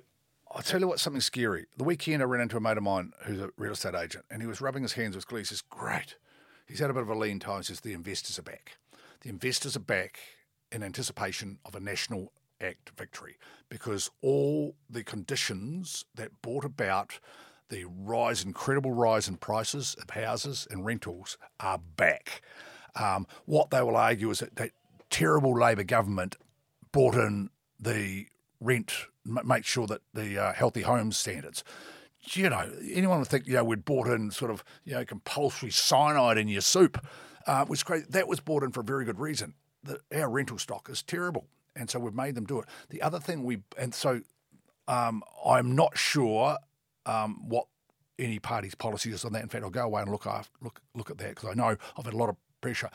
[0.51, 1.65] I'll tell you what's something scary.
[1.77, 4.41] The weekend I ran into a mate of mine who's a real estate agent, and
[4.41, 5.41] he was rubbing his hands with glee.
[5.41, 6.15] He says, "Great."
[6.67, 7.57] He's had a bit of a lean time.
[7.57, 8.77] He says, "The investors are back.
[9.21, 10.19] The investors are back
[10.71, 13.37] in anticipation of a national act victory
[13.69, 17.19] because all the conditions that brought about."
[17.69, 22.41] The rise, incredible rise in prices of houses and rentals are back.
[22.95, 24.71] Um, what they will argue is that, that
[25.09, 26.37] terrible Labor government
[26.91, 28.27] brought in the
[28.59, 28.93] rent,
[29.25, 31.63] m- make sure that the uh, healthy homes standards.
[32.31, 35.71] You know, anyone would think, you know, we'd brought in sort of, you know, compulsory
[35.71, 37.05] cyanide in your soup,
[37.47, 38.05] uh, was crazy.
[38.09, 39.55] That was brought in for a very good reason.
[39.83, 41.47] The, our rental stock is terrible.
[41.75, 42.65] And so we've made them do it.
[42.89, 44.21] The other thing we, and so
[44.87, 46.57] um, I'm not sure
[47.05, 47.65] um, what
[48.19, 49.43] any party's policy is on that.
[49.43, 51.75] In fact, I'll go away and look after, look look at that because I know
[51.97, 52.89] I've had a lot of pressure.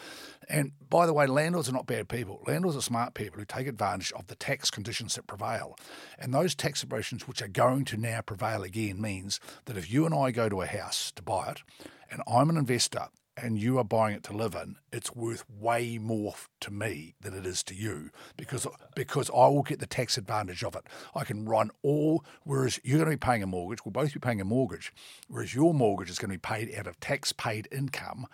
[0.49, 2.43] And by the way, landlords are not bad people.
[2.47, 5.77] Landlords are smart people who take advantage of the tax conditions that prevail.
[6.19, 10.07] And those tax conditions, which are going to now prevail again, means that if you
[10.07, 11.63] and I go to a house to buy it,
[12.11, 15.99] and I'm an investor and you are buying it to live in, it's worth way
[15.99, 20.19] more to me than it is to you because because I will get the tax
[20.19, 20.85] advantage of it.
[21.15, 24.21] I can run all, whereas you're going to be paying a mortgage, we'll both be
[24.21, 24.93] paying a mortgage,
[25.29, 28.27] whereas your mortgage is going to be paid out of tax paid income.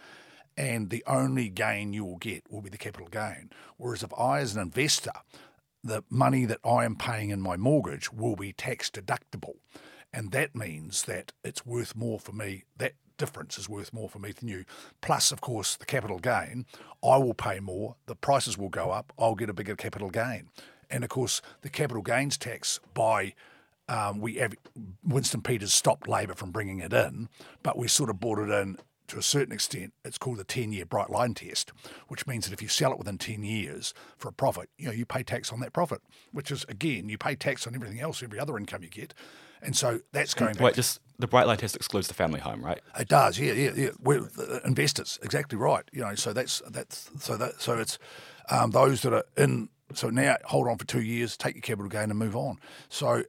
[0.57, 3.51] And the only gain you will get will be the capital gain.
[3.77, 5.13] Whereas if I, as an investor,
[5.83, 9.57] the money that I am paying in my mortgage will be tax deductible.
[10.13, 12.65] And that means that it's worth more for me.
[12.77, 14.65] That difference is worth more for me than you.
[15.01, 16.67] Plus, of course, the capital gain,
[17.03, 20.49] I will pay more, the prices will go up, I'll get a bigger capital gain.
[20.91, 23.35] And of course, the capital gains tax by
[23.89, 24.43] um, we
[25.03, 27.29] Winston Peters stopped Labor from bringing it in,
[27.63, 29.93] but we sort of brought it in to a certain extent.
[30.05, 31.73] It's called the 10 year bright line test,
[32.09, 34.93] which means that if you sell it within 10 years for a profit, you know,
[34.93, 36.01] you pay tax on that profit,
[36.33, 39.15] which is, again, you pay tax on everything else, every other income you get.
[39.63, 40.63] And so that's going back.
[40.63, 42.81] wait, just the bright line test excludes the family home, right?
[42.99, 43.91] It does, yeah, yeah, yeah.
[43.99, 44.29] We're
[44.65, 45.85] investors, exactly right.
[45.91, 47.99] You know, so that's that's so that so it's
[48.51, 49.71] um, those that are in.
[49.95, 52.59] So now hold on for two years, take your capital gain, and move on.
[52.91, 53.23] So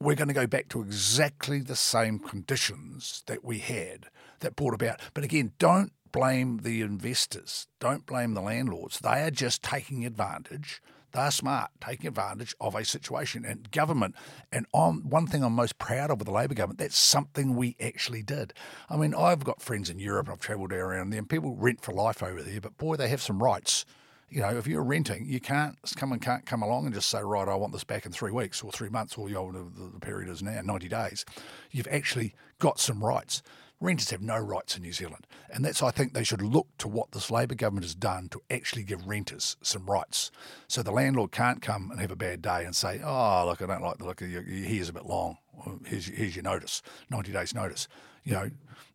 [0.00, 4.06] we're going to go back to exactly the same conditions that we had
[4.40, 5.00] that brought about.
[5.14, 7.66] But again, don't blame the investors.
[7.80, 8.98] Don't blame the landlords.
[8.98, 10.80] They are just taking advantage.
[11.12, 13.44] They're smart, taking advantage of a situation.
[13.44, 14.14] And government,
[14.52, 18.22] and one thing I'm most proud of with the Labor government, that's something we actually
[18.22, 18.52] did.
[18.90, 21.80] I mean, I've got friends in Europe and I've travelled around there, and people rent
[21.82, 23.86] for life over there, but boy, they have some rights.
[24.28, 27.22] You know, if you're renting, you can't come and can't come along and just say,
[27.22, 30.00] right, I want this back in three weeks or three months or you know, the
[30.00, 31.24] period is now, 90 days.
[31.70, 33.42] You've actually got some rights.
[33.80, 35.26] Renters have no rights in New Zealand.
[35.50, 38.40] And that's, I think, they should look to what this Labor government has done to
[38.50, 40.32] actually give renters some rights.
[40.66, 43.66] So the landlord can't come and have a bad day and say, oh, look, I
[43.66, 45.38] don't like the look of your, your hair's a bit long.
[45.86, 47.86] Here's, your- here's your notice, 90 days notice.
[48.24, 48.50] You know,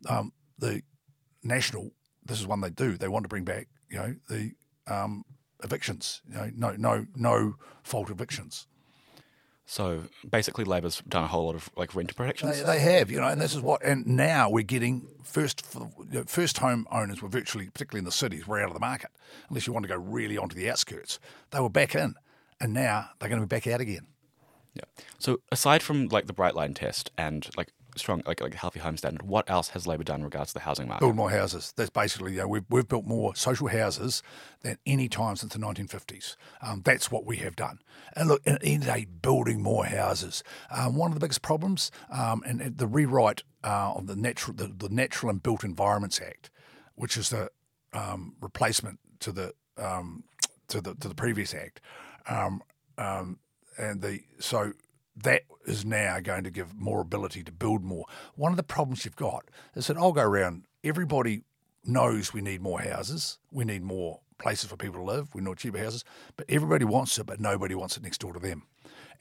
[0.10, 0.82] um, the
[1.44, 1.92] National,
[2.26, 2.98] this is one they do.
[2.98, 4.52] They want to bring back, you know, the
[4.88, 5.24] um,
[5.64, 8.68] evictions, you know, no, no, no fault evictions.
[9.66, 12.58] So basically, Labor's done a whole lot of like renter protections.
[12.60, 15.90] They, they have, you know, and this is what, and now we're getting first for,
[16.12, 18.80] you know, first home owners were virtually, particularly in the cities, were out of the
[18.80, 19.10] market
[19.50, 21.18] unless you want to go really onto the outskirts.
[21.52, 22.16] They were back in,
[22.60, 24.08] and now they're going to be back out again.
[24.74, 24.84] Yeah.
[25.18, 28.98] So aside from like the bright line test and like strong like like healthy home
[28.98, 31.02] standard, what else has Labor done in regards to the housing market?
[31.02, 31.74] Build more houses.
[31.76, 34.24] That's basically, you know, we've, we've built more social houses
[34.62, 36.36] than any time since the 1950s.
[36.62, 37.80] Um, that's what we have done.
[38.16, 40.44] And look, at the end of the day, building more houses.
[40.72, 44.68] Um, one of the biggest problems, um, and the rewrite uh, of the natural, the,
[44.68, 46.50] the Natural and Built Environments Act,
[46.96, 47.50] which is the
[47.94, 50.24] um, replacement to the um,
[50.68, 51.82] to the to the previous act,
[52.28, 52.62] um,
[52.98, 54.74] and the so
[55.16, 58.06] that is now going to give more ability to build more.
[58.36, 59.46] One of the problems you've got
[59.76, 60.66] is that I'll go around.
[60.84, 61.44] Everybody
[61.86, 63.38] knows we need more houses.
[63.52, 65.34] We need more places for people to live.
[65.34, 66.04] We need cheaper houses,
[66.36, 68.64] but everybody wants it, but nobody wants it next door to them,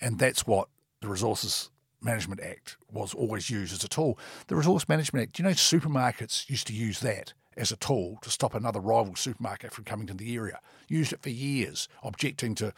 [0.00, 0.68] and that's what
[1.00, 4.18] the Resources Management Act was always used as a tool.
[4.48, 8.30] The Resource Management Act, you know, supermarkets used to use that as a tool to
[8.30, 10.58] stop another rival supermarket from coming to the area.
[10.88, 12.72] Used it for years, objecting to.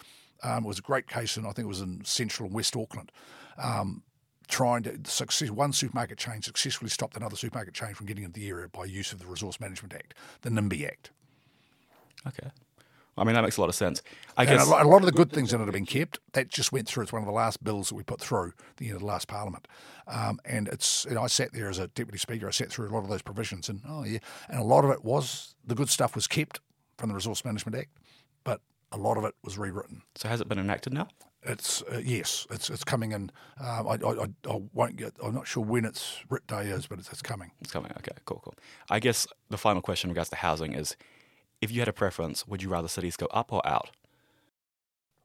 [0.45, 2.77] Um, it was a great case, and I think it was in central and West
[2.77, 3.11] Auckland.
[3.59, 4.03] Um,
[4.47, 5.51] trying to success.
[5.51, 9.11] One supermarket chain successfully stopped another supermarket chain from getting into the area by use
[9.13, 11.11] of the Resource Management Act, the NIMBY Act.
[12.27, 12.51] Okay.
[13.17, 14.03] I mean, that makes a lot of sense.
[14.37, 14.67] I And guess.
[14.67, 16.19] a, lot, a lot of the good things in it have been kept.
[16.33, 17.05] That just went through.
[17.05, 19.29] It's one of the last bills that we put through the end of the last
[19.29, 19.69] Parliament.
[20.09, 22.49] Um, and it's, you know, I sat there as a deputy speaker.
[22.49, 24.91] I sat through a lot of those provisions, and oh yeah, and a lot of
[24.91, 26.61] it was the good stuff was kept
[26.99, 27.91] from the Resource Management Act,
[28.43, 28.61] but
[28.95, 30.03] a lot of it was rewritten.
[30.15, 31.09] So has it been enacted now?
[31.43, 33.31] It's uh, yes, it's it's coming in.
[33.61, 35.13] Um, I, I, I, won't get.
[35.23, 37.51] I'm not sure when its writ day is, but it's, it's coming.
[37.61, 37.91] It's coming.
[37.99, 38.55] Okay, cool, cool.
[38.89, 40.97] I guess the final question in regards to housing is
[41.61, 43.91] if you had a preference, would you rather cities go up or out?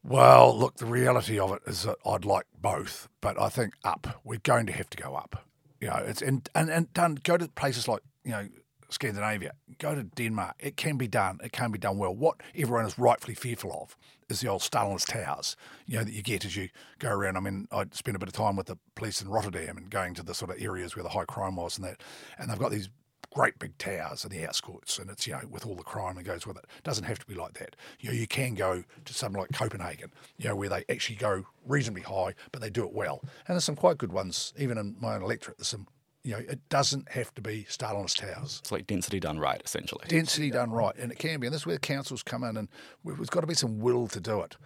[0.03, 4.19] Well, look, the reality of it is that I'd like both, but I think up.
[4.25, 5.45] We're going to have to go up.
[5.79, 7.17] You know, it's and and, and done.
[7.23, 8.49] Go to places like you know
[8.89, 9.53] Scandinavia.
[9.77, 10.55] Go to Denmark.
[10.59, 11.39] It can be done.
[11.43, 12.13] It can be done well.
[12.13, 13.97] What everyone is rightfully fearful of
[14.29, 15.55] is the old Stalinist towers.
[15.85, 17.37] You know that you get as you go around.
[17.37, 20.13] I mean, I spent a bit of time with the police in Rotterdam and going
[20.15, 22.01] to the sort of areas where the high crime was and that,
[22.37, 22.89] and they've got these
[23.33, 26.23] great big towers in the outskirts, and it's you know with all the crime that
[26.23, 26.65] goes with it.
[26.77, 27.75] It doesn't have to be like that.
[27.99, 31.45] You know, you can go to something like Copenhagen, you know, where they actually go
[31.65, 33.19] reasonably high, but they do it well.
[33.47, 35.57] And there's some quite good ones, even in my own electorate.
[35.57, 35.87] There's some,
[36.23, 38.59] you know, it doesn't have to be Stalinist towers.
[38.61, 40.05] It's like density done right, essentially.
[40.07, 42.67] Density done right, and it can be, and this is where councils come in, and
[43.03, 44.57] we've, there's got to be some will to do it.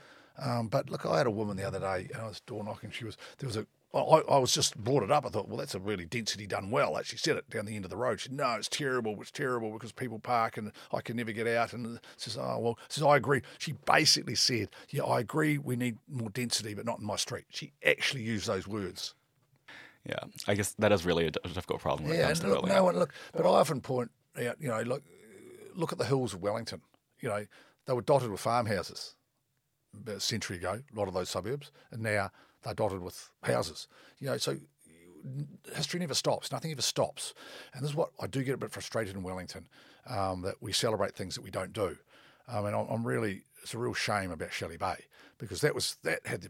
[0.44, 2.90] Um, but look, I had a woman the other day, and I was door knocking.
[2.92, 5.26] She was there was a I, I was just brought it up.
[5.26, 6.98] I thought, well, that's a really density done well.
[6.98, 8.20] Actually, said it down the end of the road.
[8.20, 9.16] She said, no, it's terrible.
[9.22, 11.74] It's terrible because people park and I can never get out.
[11.74, 13.44] And she says, oh well, she says I agree.
[13.60, 15.60] She basically said, yeah, I agree.
[15.60, 17.46] We need more density, but not in my street.
[17.50, 19.14] She actually used those words.
[20.06, 22.56] Yeah, I guess that is really a difficult problem when it Yeah, comes and to
[22.56, 25.04] look, no one look, but I often point out, you know, look,
[25.76, 26.82] look at the hills of Wellington.
[27.22, 27.46] You know,
[27.86, 29.16] they were dotted with farmhouses
[29.94, 30.82] about a century ago.
[30.94, 32.32] A lot of those suburbs, and now
[32.64, 33.88] they're dotted with houses.
[34.20, 34.58] You know, so
[35.74, 36.52] history never stops.
[36.52, 37.34] Nothing ever stops,
[37.74, 39.68] and this is what I do get a bit frustrated in Wellington
[40.08, 41.98] um, that we celebrate things that we don't do.
[42.48, 45.06] I mean, I'm really it's a real shame about Shelley Bay
[45.38, 46.50] because that was that had the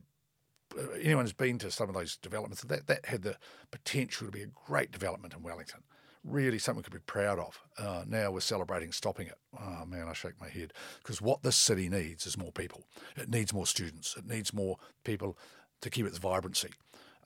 [1.02, 3.38] anyone who's been to some of those developments, that, that had the
[3.72, 5.82] potential to be a great development in Wellington.
[6.24, 7.60] Really something could be proud of.
[7.78, 9.38] Uh, now we're celebrating stopping it.
[9.60, 10.72] Oh man, I shake my head.
[11.00, 12.86] Because what this city needs is more people.
[13.18, 14.16] It needs more students.
[14.18, 15.38] It needs more people
[15.82, 16.70] to keep its vibrancy.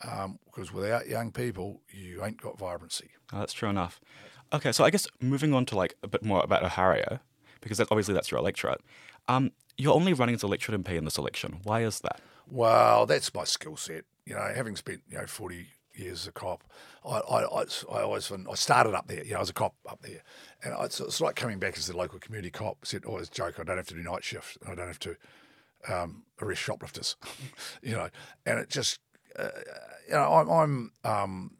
[0.03, 3.09] Um, because without young people, you ain't got vibrancy.
[3.33, 3.99] Oh, that's true enough.
[4.53, 7.19] Okay, so I guess moving on to like a bit more about Ōhāriu,
[7.61, 8.81] because obviously that's your electorate.
[9.27, 11.57] Um, you're only running as electorate MP in this election.
[11.63, 12.21] Why is that?
[12.49, 14.05] Well, that's my skill set.
[14.25, 16.63] You know, having spent you know forty years as a cop,
[17.05, 19.23] I I, I, I always I started up there.
[19.23, 20.21] You know, I was a cop up there,
[20.63, 22.85] and I, it's, it's like coming back as the local community cop.
[22.85, 25.15] Said always joke, I don't have to do night shift, I don't have to
[25.89, 27.15] um, arrest shoplifters.
[27.81, 28.09] you know,
[28.45, 28.99] and it just
[29.37, 29.49] uh,
[30.07, 31.51] you know I'm, I'm um,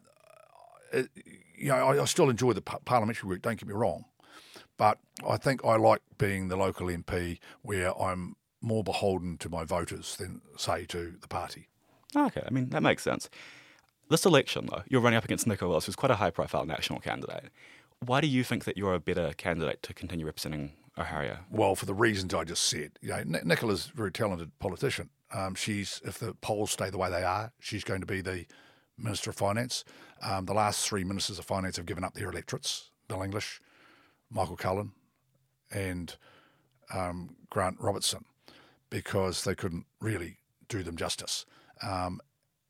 [0.93, 1.09] it,
[1.57, 3.41] you know I, I still enjoy the parliamentary work.
[3.41, 4.05] Don't get me wrong,
[4.77, 9.63] but I think I like being the local MP where I'm more beholden to my
[9.63, 11.67] voters than, say, to the party.
[12.15, 13.29] Okay, I mean, that makes sense.
[14.09, 16.99] This election, though, you're running up against Nicola Willis, who's quite a high profile national
[16.99, 17.49] candidate.
[17.99, 21.39] Why do you think that you're a better candidate to continue representing Ōhāriu?
[21.51, 22.93] Well, for the reasons I just said.
[23.01, 25.09] You know, Ni- Nicola's a very talented politician.
[25.33, 28.45] Um, she's, if the polls stay the way they are, she's going to be the
[28.97, 29.83] Minister of Finance.
[30.21, 33.61] Um, the last three Ministers of Finance have given up their electorates Bill English,
[34.29, 34.93] Michael Cullen,
[35.71, 36.15] and
[36.93, 38.25] um, Grant Robertson
[38.89, 41.45] because they couldn't really do them justice.
[41.81, 42.19] Um,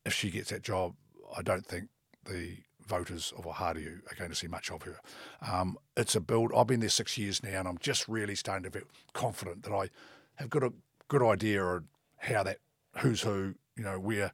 [0.04, 0.94] if she gets that job,
[1.36, 1.88] I don't think
[2.24, 5.00] the voters of Ōhāriu are going to see much of her.
[5.42, 6.52] Um, it's a build.
[6.56, 9.72] I've been there six years now, and I'm just really starting to feel confident that
[9.72, 9.90] I
[10.36, 10.72] have got a
[11.08, 11.84] good idea of
[12.16, 12.58] how that
[12.98, 14.32] who's who, you know, where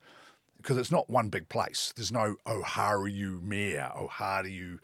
[0.57, 1.93] because it's not one big place.
[1.95, 4.79] There's no Ōhāriu mayor, Ōhāriu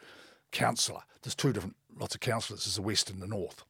[0.51, 1.01] councillor.
[1.23, 2.65] There's two different lots of councillors.
[2.65, 3.63] There's the west and the north.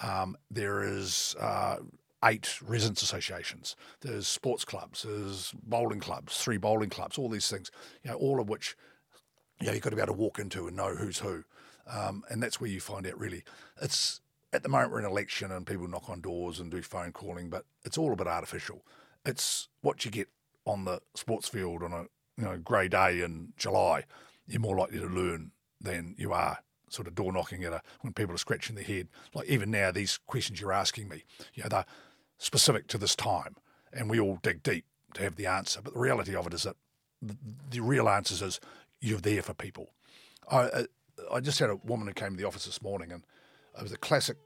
[0.00, 1.76] Um, there is uh,
[2.24, 3.76] eight residents associations.
[4.00, 5.02] There's sports clubs.
[5.02, 6.38] There's bowling clubs.
[6.38, 7.18] Three bowling clubs.
[7.18, 7.70] All these things.
[8.02, 8.76] You know, all of which
[9.60, 11.44] you know, you've got to be able to walk into and know who's who.
[11.86, 13.44] Um, and that's where you find out really.
[13.80, 14.20] It's
[14.52, 17.50] at the moment we're in election and people knock on doors and do phone calling,
[17.50, 18.84] but it's all a bit artificial.
[19.24, 20.28] It's what you get
[20.66, 22.02] on the sports field on a
[22.36, 24.04] you know grey day in July.
[24.46, 26.58] You're more likely to learn than you are
[26.88, 29.08] sort of door knocking at a when people are scratching their head.
[29.34, 31.84] Like even now, these questions you're asking me, you know, they're
[32.44, 33.56] specific to this time,
[33.92, 35.80] and we all dig deep to have the answer.
[35.82, 36.76] But the reality of it is that
[37.70, 38.60] the, real answer is
[39.00, 39.90] you're there for people.
[40.50, 40.86] I I-
[41.30, 43.24] I just had a woman who came to the office this morning, and
[43.78, 44.36] it was a classic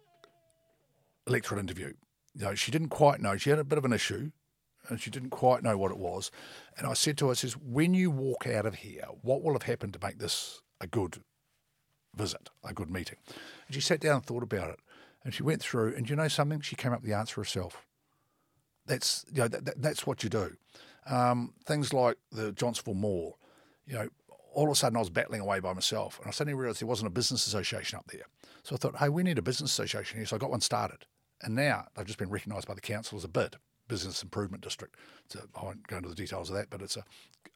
[1.26, 1.94] electorate interview.
[2.34, 3.36] You know, she didn't quite know.
[3.38, 4.30] She had a bit of an issue,
[4.88, 6.30] and she didn't quite know what it was.
[6.76, 9.54] And I said to her, I says, when you walk out of here, what will
[9.54, 11.22] have happened to make this a good
[12.14, 13.16] visit, a good meeting?
[13.66, 14.80] And she sat down and thought about it.
[15.24, 16.60] And she went through, and you know something?
[16.60, 17.86] She came up with the answer herself.
[18.88, 20.56] That's you know that, that, that's what you do.
[21.06, 23.38] Um, things like the Johnsonville Mall,
[23.86, 24.08] you know,
[24.52, 26.88] all of a sudden I was battling away by myself, and I suddenly realised there
[26.88, 28.24] wasn't a business association up there.
[28.64, 30.26] So I thought, hey, we need a business association here.
[30.26, 31.06] So I got one started,
[31.42, 33.56] and now they've just been recognised by the council as a BID,
[33.88, 34.94] Business Improvement District.
[35.28, 37.04] So I won't go into the details of that, but it's a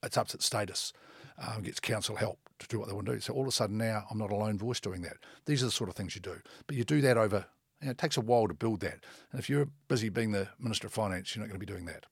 [0.02, 0.92] it's up to its status,
[1.38, 3.20] um, gets council help to do what they want to do.
[3.20, 5.18] So all of a sudden now I'm not a lone voice doing that.
[5.46, 7.46] These are the sort of things you do, but you do that over.
[7.82, 10.48] You know, it takes a while to build that, and if you're busy being the
[10.58, 12.06] Minister of Finance, you're not going to be doing that.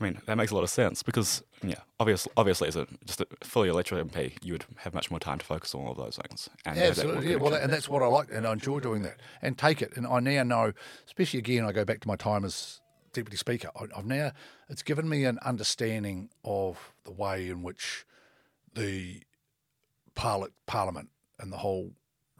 [0.00, 3.20] I mean, that makes a lot of sense because, yeah, obviously, obviously, as a just
[3.20, 5.98] a fully elected MP, you would have much more time to focus on all of
[5.98, 6.48] those things.
[6.64, 7.30] And absolutely.
[7.30, 9.20] Yeah, well, and that's what I like, and I enjoy doing that.
[9.42, 9.92] And take it.
[9.96, 10.72] And I now know,
[11.06, 12.80] especially again, I go back to my time as
[13.12, 13.70] deputy speaker.
[13.76, 14.32] I've now
[14.70, 18.06] it's given me an understanding of the way in which
[18.74, 19.22] the
[20.14, 21.92] parliament and the whole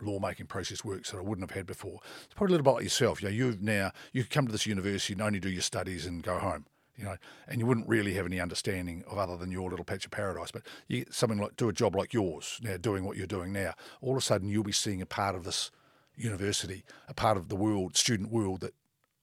[0.02, 2.00] lawmaking process works that I wouldn't have had before.
[2.24, 3.22] It's probably a little bit like yourself.
[3.22, 6.22] You know, you've now you come to this university and only do your studies and
[6.22, 7.16] go home you know,
[7.48, 10.50] and you wouldn't really have any understanding of other than your little patch of paradise.
[10.50, 13.74] But you something like do a job like yours now, doing what you're doing now.
[14.00, 15.70] All of a sudden, you'll be seeing a part of this
[16.16, 18.74] university, a part of the world, student world that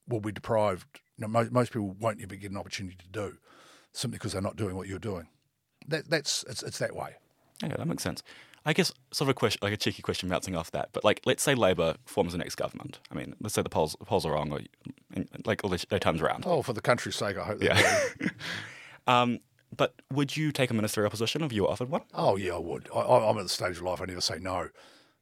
[0.07, 0.85] will be deprived.
[1.17, 3.37] You know, most, most people won't even get an opportunity to do
[3.93, 5.27] simply because they're not doing what you're doing.
[5.87, 7.15] That, that's it's, it's that way.
[7.61, 8.23] Yeah, that makes sense.
[8.65, 11.21] I guess sort of a question, like a cheeky question bouncing off that, but like,
[11.25, 12.99] let's say Labour forms the next government.
[13.11, 14.59] I mean, let's say the polls the polls are wrong, or
[15.45, 16.43] like all their times around.
[16.45, 17.63] Oh, for the country's sake, I hope.
[17.63, 17.81] Yeah.
[19.07, 19.39] um,
[19.75, 22.01] but would you take a ministerial position if you were offered one?
[22.13, 22.89] Oh yeah, I would.
[22.93, 24.69] I, am at the stage of life I never say no,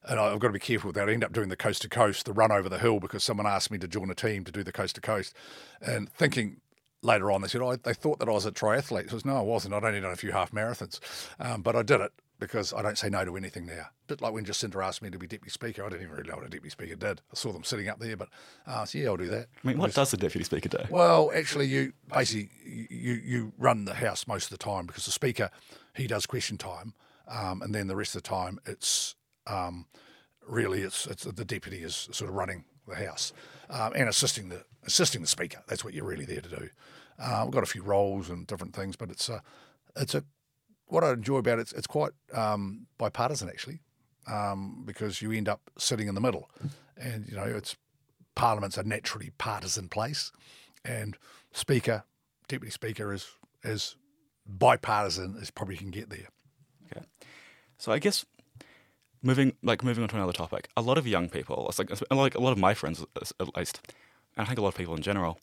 [0.04, 1.08] and I've got to be careful with that.
[1.08, 3.46] I end up doing the coast to coast, the run over the hill, because someone
[3.46, 5.34] asked me to join a team to do the coast to coast,
[5.80, 6.60] and thinking
[7.02, 9.06] later on they said, oh, they thought that I was a triathlete.
[9.06, 9.74] I said, no, I wasn't.
[9.74, 10.98] I'd only done a few half marathons,
[11.38, 13.86] um, but I did it because I don't say no to anything now.
[14.04, 16.28] A bit like when Jacinda asked me to be deputy speaker, I didn't even really
[16.28, 17.20] know what a deputy speaker did.
[17.32, 18.28] I saw them sitting up there, but
[18.66, 19.48] uh, so yeah, I'll do that.
[19.64, 20.84] I mean, what does the deputy speaker do?
[20.90, 25.10] Well, actually, you basically you you run the house most of the time because the
[25.10, 25.50] speaker
[25.94, 26.94] he does question time,
[27.26, 29.14] um, and then the rest of the time it's
[29.46, 29.86] um,
[30.46, 33.32] really it's it's the deputy is sort of running the house
[33.70, 35.62] um, and assisting the assisting the speaker.
[35.66, 36.68] That's what you're really there to do.
[37.18, 39.42] Uh, we've got a few roles and different things, but it's a
[39.96, 40.24] it's a
[40.88, 43.80] what I enjoy about it, it's, it's quite um, bipartisan actually,
[44.26, 46.50] um, because you end up sitting in the middle,
[46.96, 47.76] and you know it's
[48.34, 50.32] Parliament's a naturally partisan place,
[50.84, 51.16] and
[51.52, 52.04] Speaker,
[52.48, 53.26] Deputy Speaker is
[53.64, 53.96] as
[54.46, 56.28] bipartisan as probably can get there.
[56.90, 57.06] Okay,
[57.78, 58.24] so I guess
[59.22, 62.34] moving like moving on to another topic, a lot of young people, it's like like
[62.34, 63.80] a lot of my friends at least,
[64.36, 65.38] and I think a lot of people in general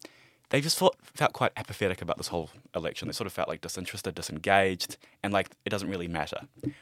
[0.49, 3.07] they just felt, felt quite apathetic about this whole election.
[3.07, 6.41] They sort of felt like disinterested, disengaged, and like it doesn't really matter.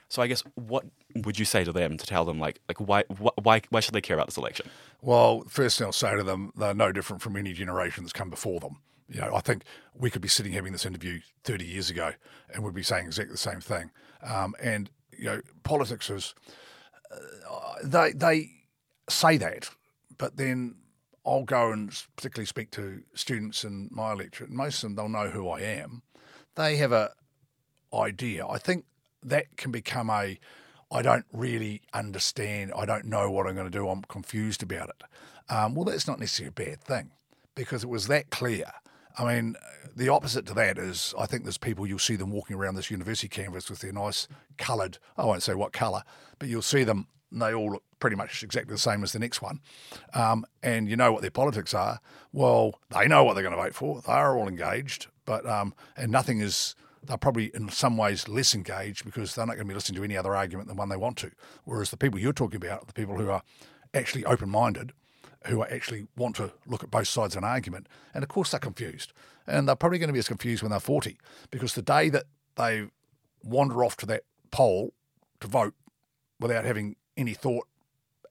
[0.09, 3.03] So I guess what would you say to them to tell them like like why
[3.41, 4.69] why why should they care about this election?
[5.01, 8.29] Well, first thing I'll say to them, they're no different from any generation that's come
[8.29, 8.77] before them.
[9.09, 12.13] You know, I think we could be sitting having this interview 30 years ago
[12.53, 13.91] and we'd be saying exactly the same thing.
[14.23, 16.33] Um, and you know, politics is
[17.11, 18.51] uh, they they
[19.09, 19.69] say that,
[20.17, 20.75] but then
[21.25, 24.49] I'll go and particularly speak to students in my electorate.
[24.49, 26.01] Most of them, they'll know who I am.
[26.55, 27.11] They have a
[27.93, 28.45] idea.
[28.45, 28.85] I think
[29.23, 30.37] that can become a,
[30.91, 32.73] I don't really understand.
[32.75, 33.87] I don't know what I'm going to do.
[33.87, 35.03] I'm confused about it.
[35.53, 37.11] Um, well, that's not necessarily a bad thing
[37.55, 38.65] because it was that clear.
[39.17, 39.55] I mean,
[39.95, 42.89] the opposite to that is I think there's people you'll see them walking around this
[42.89, 46.03] university campus with their nice coloured, I won't say what colour,
[46.39, 49.19] but you'll see them and they all look pretty much exactly the same as the
[49.19, 49.59] next one.
[50.13, 51.99] Um, and you know what their politics are.
[52.31, 54.01] Well, they know what they're going to vote for.
[54.01, 56.75] They are all engaged, but um, and nothing is.
[57.05, 60.05] They're probably in some ways less engaged because they're not going to be listening to
[60.05, 61.31] any other argument than one they want to.
[61.65, 63.41] Whereas the people you're talking about, the people who are
[63.93, 64.93] actually open-minded,
[65.47, 68.59] who actually want to look at both sides of an argument, and of course they're
[68.61, 69.11] confused,
[69.45, 71.17] and they're probably going to be as confused when they're 40
[71.51, 72.23] because the day that
[72.55, 72.87] they
[73.43, 74.93] wander off to that poll
[75.41, 75.73] to vote
[76.39, 77.67] without having any thought,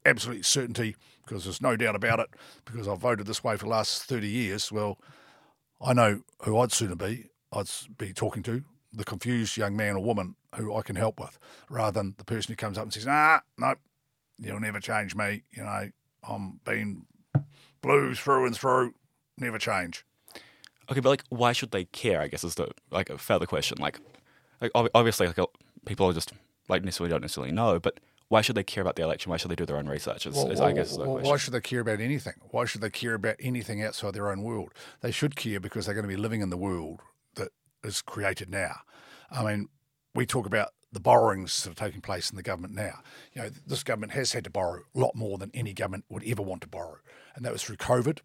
[0.05, 2.28] absolute certainty, because there's no doubt about it,
[2.64, 4.72] because I've voted this way for the last 30 years.
[4.72, 4.99] Well,
[5.80, 7.26] I know who I'd sooner be.
[7.53, 7.68] I'd
[7.99, 11.39] be talking to the confused young man or woman who I can help with,
[11.70, 13.74] rather than the person who comes up and says, "Ah, no,
[14.39, 15.91] you'll never change me." You know,
[16.22, 17.07] I'm being
[17.80, 18.95] blue through and through,
[19.39, 20.05] never change.
[20.91, 22.20] Okay, but like, why should they care?
[22.20, 23.78] I guess is the like a further question.
[23.80, 24.01] Like,
[24.61, 25.39] like obviously, like
[25.87, 26.33] people are just
[26.68, 27.99] like necessarily don't necessarily know, but
[28.33, 29.28] why should they care about the election?
[29.28, 30.24] Why should they do their own research?
[30.24, 32.33] Is, is I guess the well, why should they care about anything?
[32.51, 34.72] Why should they care about anything outside their own world?
[35.03, 37.01] They should care because they're going to be living in the world
[37.35, 37.51] that
[37.85, 38.76] is created now.
[39.30, 39.68] I mean,
[40.14, 43.01] we talk about the borrowings that are taking place in the government now.
[43.35, 46.24] You know, this government has had to borrow a lot more than any government would
[46.24, 47.01] ever want to borrow,
[47.37, 48.20] and that was through COVID,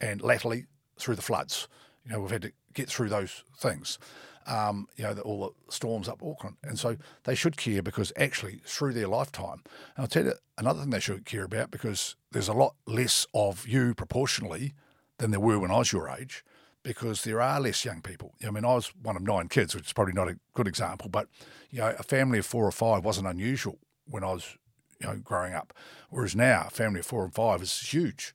[0.00, 0.66] and latterly
[0.98, 1.68] through the floods.
[2.04, 3.98] You know, we've had to get through those things.
[4.46, 8.12] Um, you know, the, all the storms up Auckland, and so they should care because
[8.14, 9.62] actually through their lifetime,
[9.96, 13.26] and I'll tell you another thing they should care about because there's a lot less
[13.32, 14.74] of you proportionally
[15.18, 16.44] than there were when I was your age
[16.82, 18.34] because there are less young people.
[18.46, 21.08] I mean, I was one of nine kids, which is probably not a good example,
[21.08, 21.28] but
[21.70, 24.56] you know, a family of four or five wasn't unusual when I was
[25.00, 25.72] you know growing up,
[26.10, 28.34] whereas now a family of four and five is a huge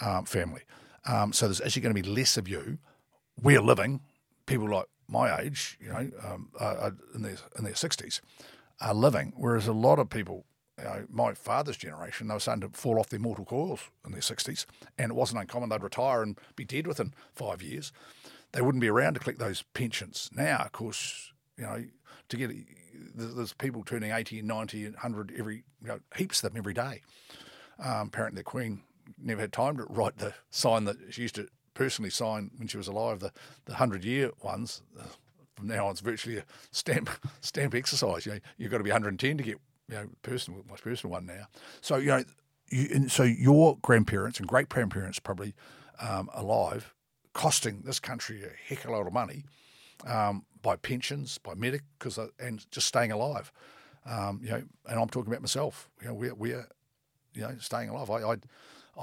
[0.00, 0.62] um, family.
[1.04, 2.78] Um, so there's actually going to be less of you.
[3.40, 4.00] We're living
[4.46, 8.20] people like my age, you know, um, uh, in their in their sixties,
[8.80, 10.44] are living, whereas a lot of people
[10.78, 14.12] you know, my father's generation, they were starting to fall off their mortal coils in
[14.12, 14.64] their 60s,
[14.96, 17.92] and it wasn't uncommon they'd retire and be dead within five years.
[18.52, 20.30] They wouldn't be around to collect those pensions.
[20.32, 21.84] Now, of course, you know,
[22.28, 22.50] to get
[23.14, 26.74] there's people turning 80 and 90 and 100 every, you know, heaps of them every
[26.74, 27.02] day.
[27.78, 28.82] Um, apparently, the Queen
[29.16, 31.48] never had time to write the sign that she used to
[31.78, 33.30] personally sign when she was alive, the,
[33.66, 34.82] the 100 year ones.
[35.54, 37.08] From now on, it's virtually a stamp
[37.40, 38.26] stamp exercise.
[38.26, 39.58] You know, you've got to be 110 to get
[39.88, 41.46] you know, personal, my personal one now.
[41.80, 42.24] So you know,
[42.68, 45.54] you, so your grandparents and great grandparents probably
[46.00, 46.94] um, alive,
[47.32, 49.44] costing this country a heck of a lot of money
[50.04, 53.52] um, by pensions, by medic, because and just staying alive.
[54.04, 55.88] Um, you know, and I'm talking about myself.
[56.02, 56.66] You know, we're we're
[57.34, 58.10] you know staying alive.
[58.10, 58.36] I I,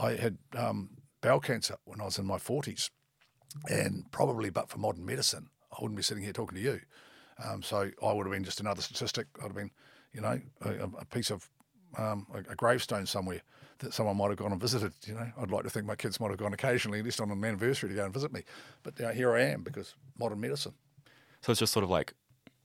[0.07, 0.89] I had um,
[1.25, 2.89] bowel cancer when I was in my 40s,
[3.69, 6.81] and probably but for modern medicine, I wouldn't be sitting here talking to you.
[7.43, 9.27] Um, so I would have been just another statistic.
[9.39, 9.71] I'd have been
[10.15, 11.47] you know, a, a piece of
[11.97, 13.41] um, a, a, gravestone somewhere
[13.79, 14.93] that someone might have gone and visited.
[15.05, 17.29] You know, I'd like to think my kids might have gone occasionally, at least on
[17.29, 18.43] an anniversary, to go and visit me.
[18.83, 20.73] But you know, here I am because modern medicine.
[21.41, 22.13] So it's just sort of like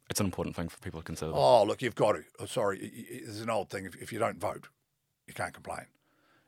[0.08, 1.32] it's an important thing for people to consider.
[1.34, 2.22] Oh, look, you've got to.
[2.38, 3.84] Oh, sorry, it's an old thing.
[3.84, 4.68] If, if you don't vote,
[5.26, 5.86] you can't complain.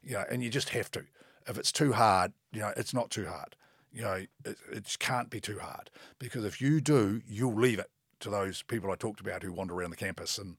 [0.03, 1.05] You know, and you just have to.
[1.47, 3.57] If it's too hard, you know, it's not too hard.
[3.93, 7.90] You know, it, it can't be too hard because if you do, you'll leave it
[8.20, 10.57] to those people I talked about who wander around the campus and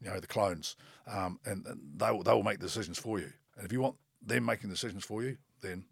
[0.00, 0.76] you know, the clones,
[1.06, 3.30] um, and, and they will, they will make the decisions for you.
[3.56, 5.84] And if you want them making decisions for you, then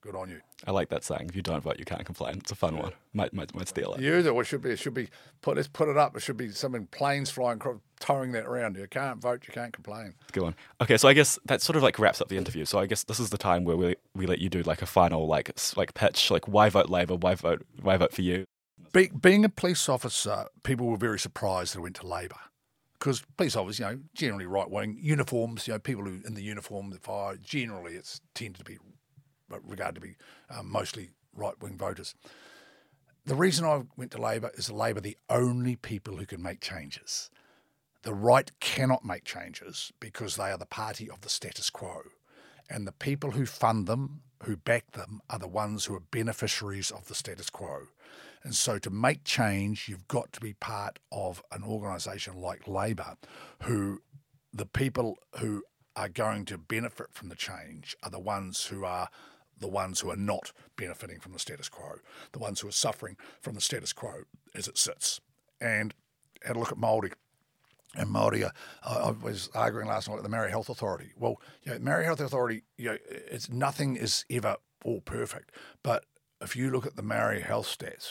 [0.00, 0.40] good on you.
[0.66, 1.26] I like that saying.
[1.28, 2.38] If you don't vote, you can't complain.
[2.38, 2.92] It's a fun one.
[3.12, 4.00] Might, might might steal it.
[4.00, 4.70] You it should be.
[4.70, 5.08] It should be
[5.42, 5.56] put.
[5.56, 6.16] Let's put it up.
[6.16, 7.60] It should be something planes flying,
[7.98, 8.76] towing that around.
[8.76, 9.46] You can't vote.
[9.46, 10.14] You can't complain.
[10.32, 10.54] Good one.
[10.80, 12.64] Okay, so I guess that sort of like wraps up the interview.
[12.64, 14.86] So I guess this is the time where we we let you do like a
[14.86, 16.30] final like like pitch.
[16.30, 17.16] Like why vote Labour?
[17.16, 17.64] Why vote?
[17.80, 18.44] Why vote for you?
[18.92, 22.36] Be, being a police officer, people were very surprised that I went to Labour
[23.00, 26.42] because police officers, you know, generally right wing uniforms, you know, people who in the
[26.42, 28.78] uniform that fire, generally it's tended to be
[29.64, 30.16] regarded to be
[30.50, 32.14] um, mostly right wing voters.
[33.26, 37.30] The reason I went to Labour is Labour the only people who can make changes.
[38.02, 42.02] The right cannot make changes because they are the party of the status quo.
[42.70, 46.90] And the people who fund them, who back them, are the ones who are beneficiaries
[46.90, 47.88] of the status quo.
[48.42, 53.16] And so to make change, you've got to be part of an organisation like Labour,
[53.64, 54.00] who
[54.52, 55.62] the people who
[55.94, 59.08] are going to benefit from the change are the ones who are
[59.60, 61.96] the ones who are not benefiting from the status quo,
[62.32, 64.22] the ones who are suffering from the status quo
[64.54, 65.20] as it sits.
[65.60, 65.94] And
[66.42, 67.12] had a look at Māori.
[67.94, 68.50] And Māori, uh,
[68.84, 71.12] I was arguing last night at the Maori Health Authority.
[71.18, 75.50] Well, you know, Maori Health Authority, you know, it's nothing is ever all perfect,
[75.82, 76.04] but
[76.40, 78.10] if you look at the Maori health stats,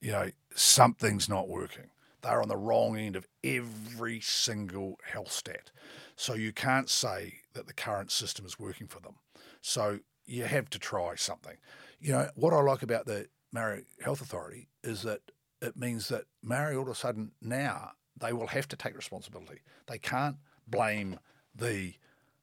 [0.00, 1.90] you know, something's not working.
[2.22, 5.70] They're on the wrong end of every single health stat.
[6.16, 9.16] So you can't say that the current system is working for them.
[9.60, 11.56] So you have to try something.
[12.00, 15.20] You know, what I like about the Maori Health Authority is that
[15.62, 19.60] it means that Maori all of a sudden now they will have to take responsibility.
[19.86, 21.18] They can't blame
[21.54, 21.94] the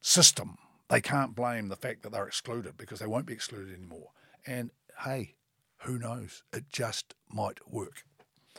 [0.02, 0.58] system.
[0.90, 4.10] They can't blame the fact that they're excluded because they won't be excluded anymore.
[4.46, 4.72] And
[5.04, 5.36] hey,
[5.80, 6.44] who knows?
[6.52, 8.04] It just might work.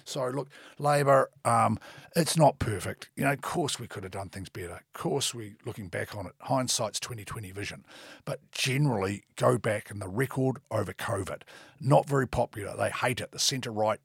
[0.04, 0.48] So look,
[0.78, 1.78] Labour, um,
[2.14, 3.10] it's not perfect.
[3.16, 4.74] You know, of course we could have done things better.
[4.74, 7.84] Of course we, looking back on it, hindsight's twenty twenty vision.
[8.24, 11.42] But generally, go back and the record over COVID,
[11.80, 12.76] not very popular.
[12.76, 13.32] They hate it.
[13.32, 14.00] The centre right,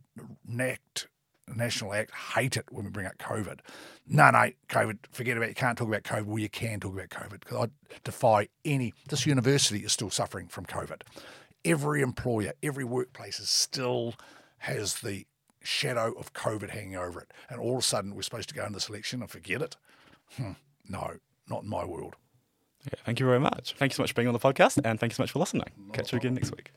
[0.48, 1.08] NACT,
[1.48, 3.60] National Act, hate it when we bring up COVID.
[4.08, 5.50] No, no, COVID, forget about it.
[5.50, 6.26] You can't talk about COVID.
[6.26, 8.94] Well, you can talk about COVID because I defy any.
[9.08, 11.02] This university is still suffering from COVID
[11.66, 14.16] every employer, every workplace is still
[14.60, 15.26] has the
[15.64, 17.32] shadow of COVID hanging over it.
[17.50, 19.76] And all of a sudden, we're supposed to go into this election and forget it.
[20.36, 20.52] Hmm,
[20.88, 21.16] no,
[21.48, 22.16] not in my world.
[22.88, 23.76] Okay, thank you very much.
[23.78, 25.40] Thank you so much for being on the podcast, and thank you so much for
[25.40, 25.70] listening.
[25.92, 26.72] Catch you again next week.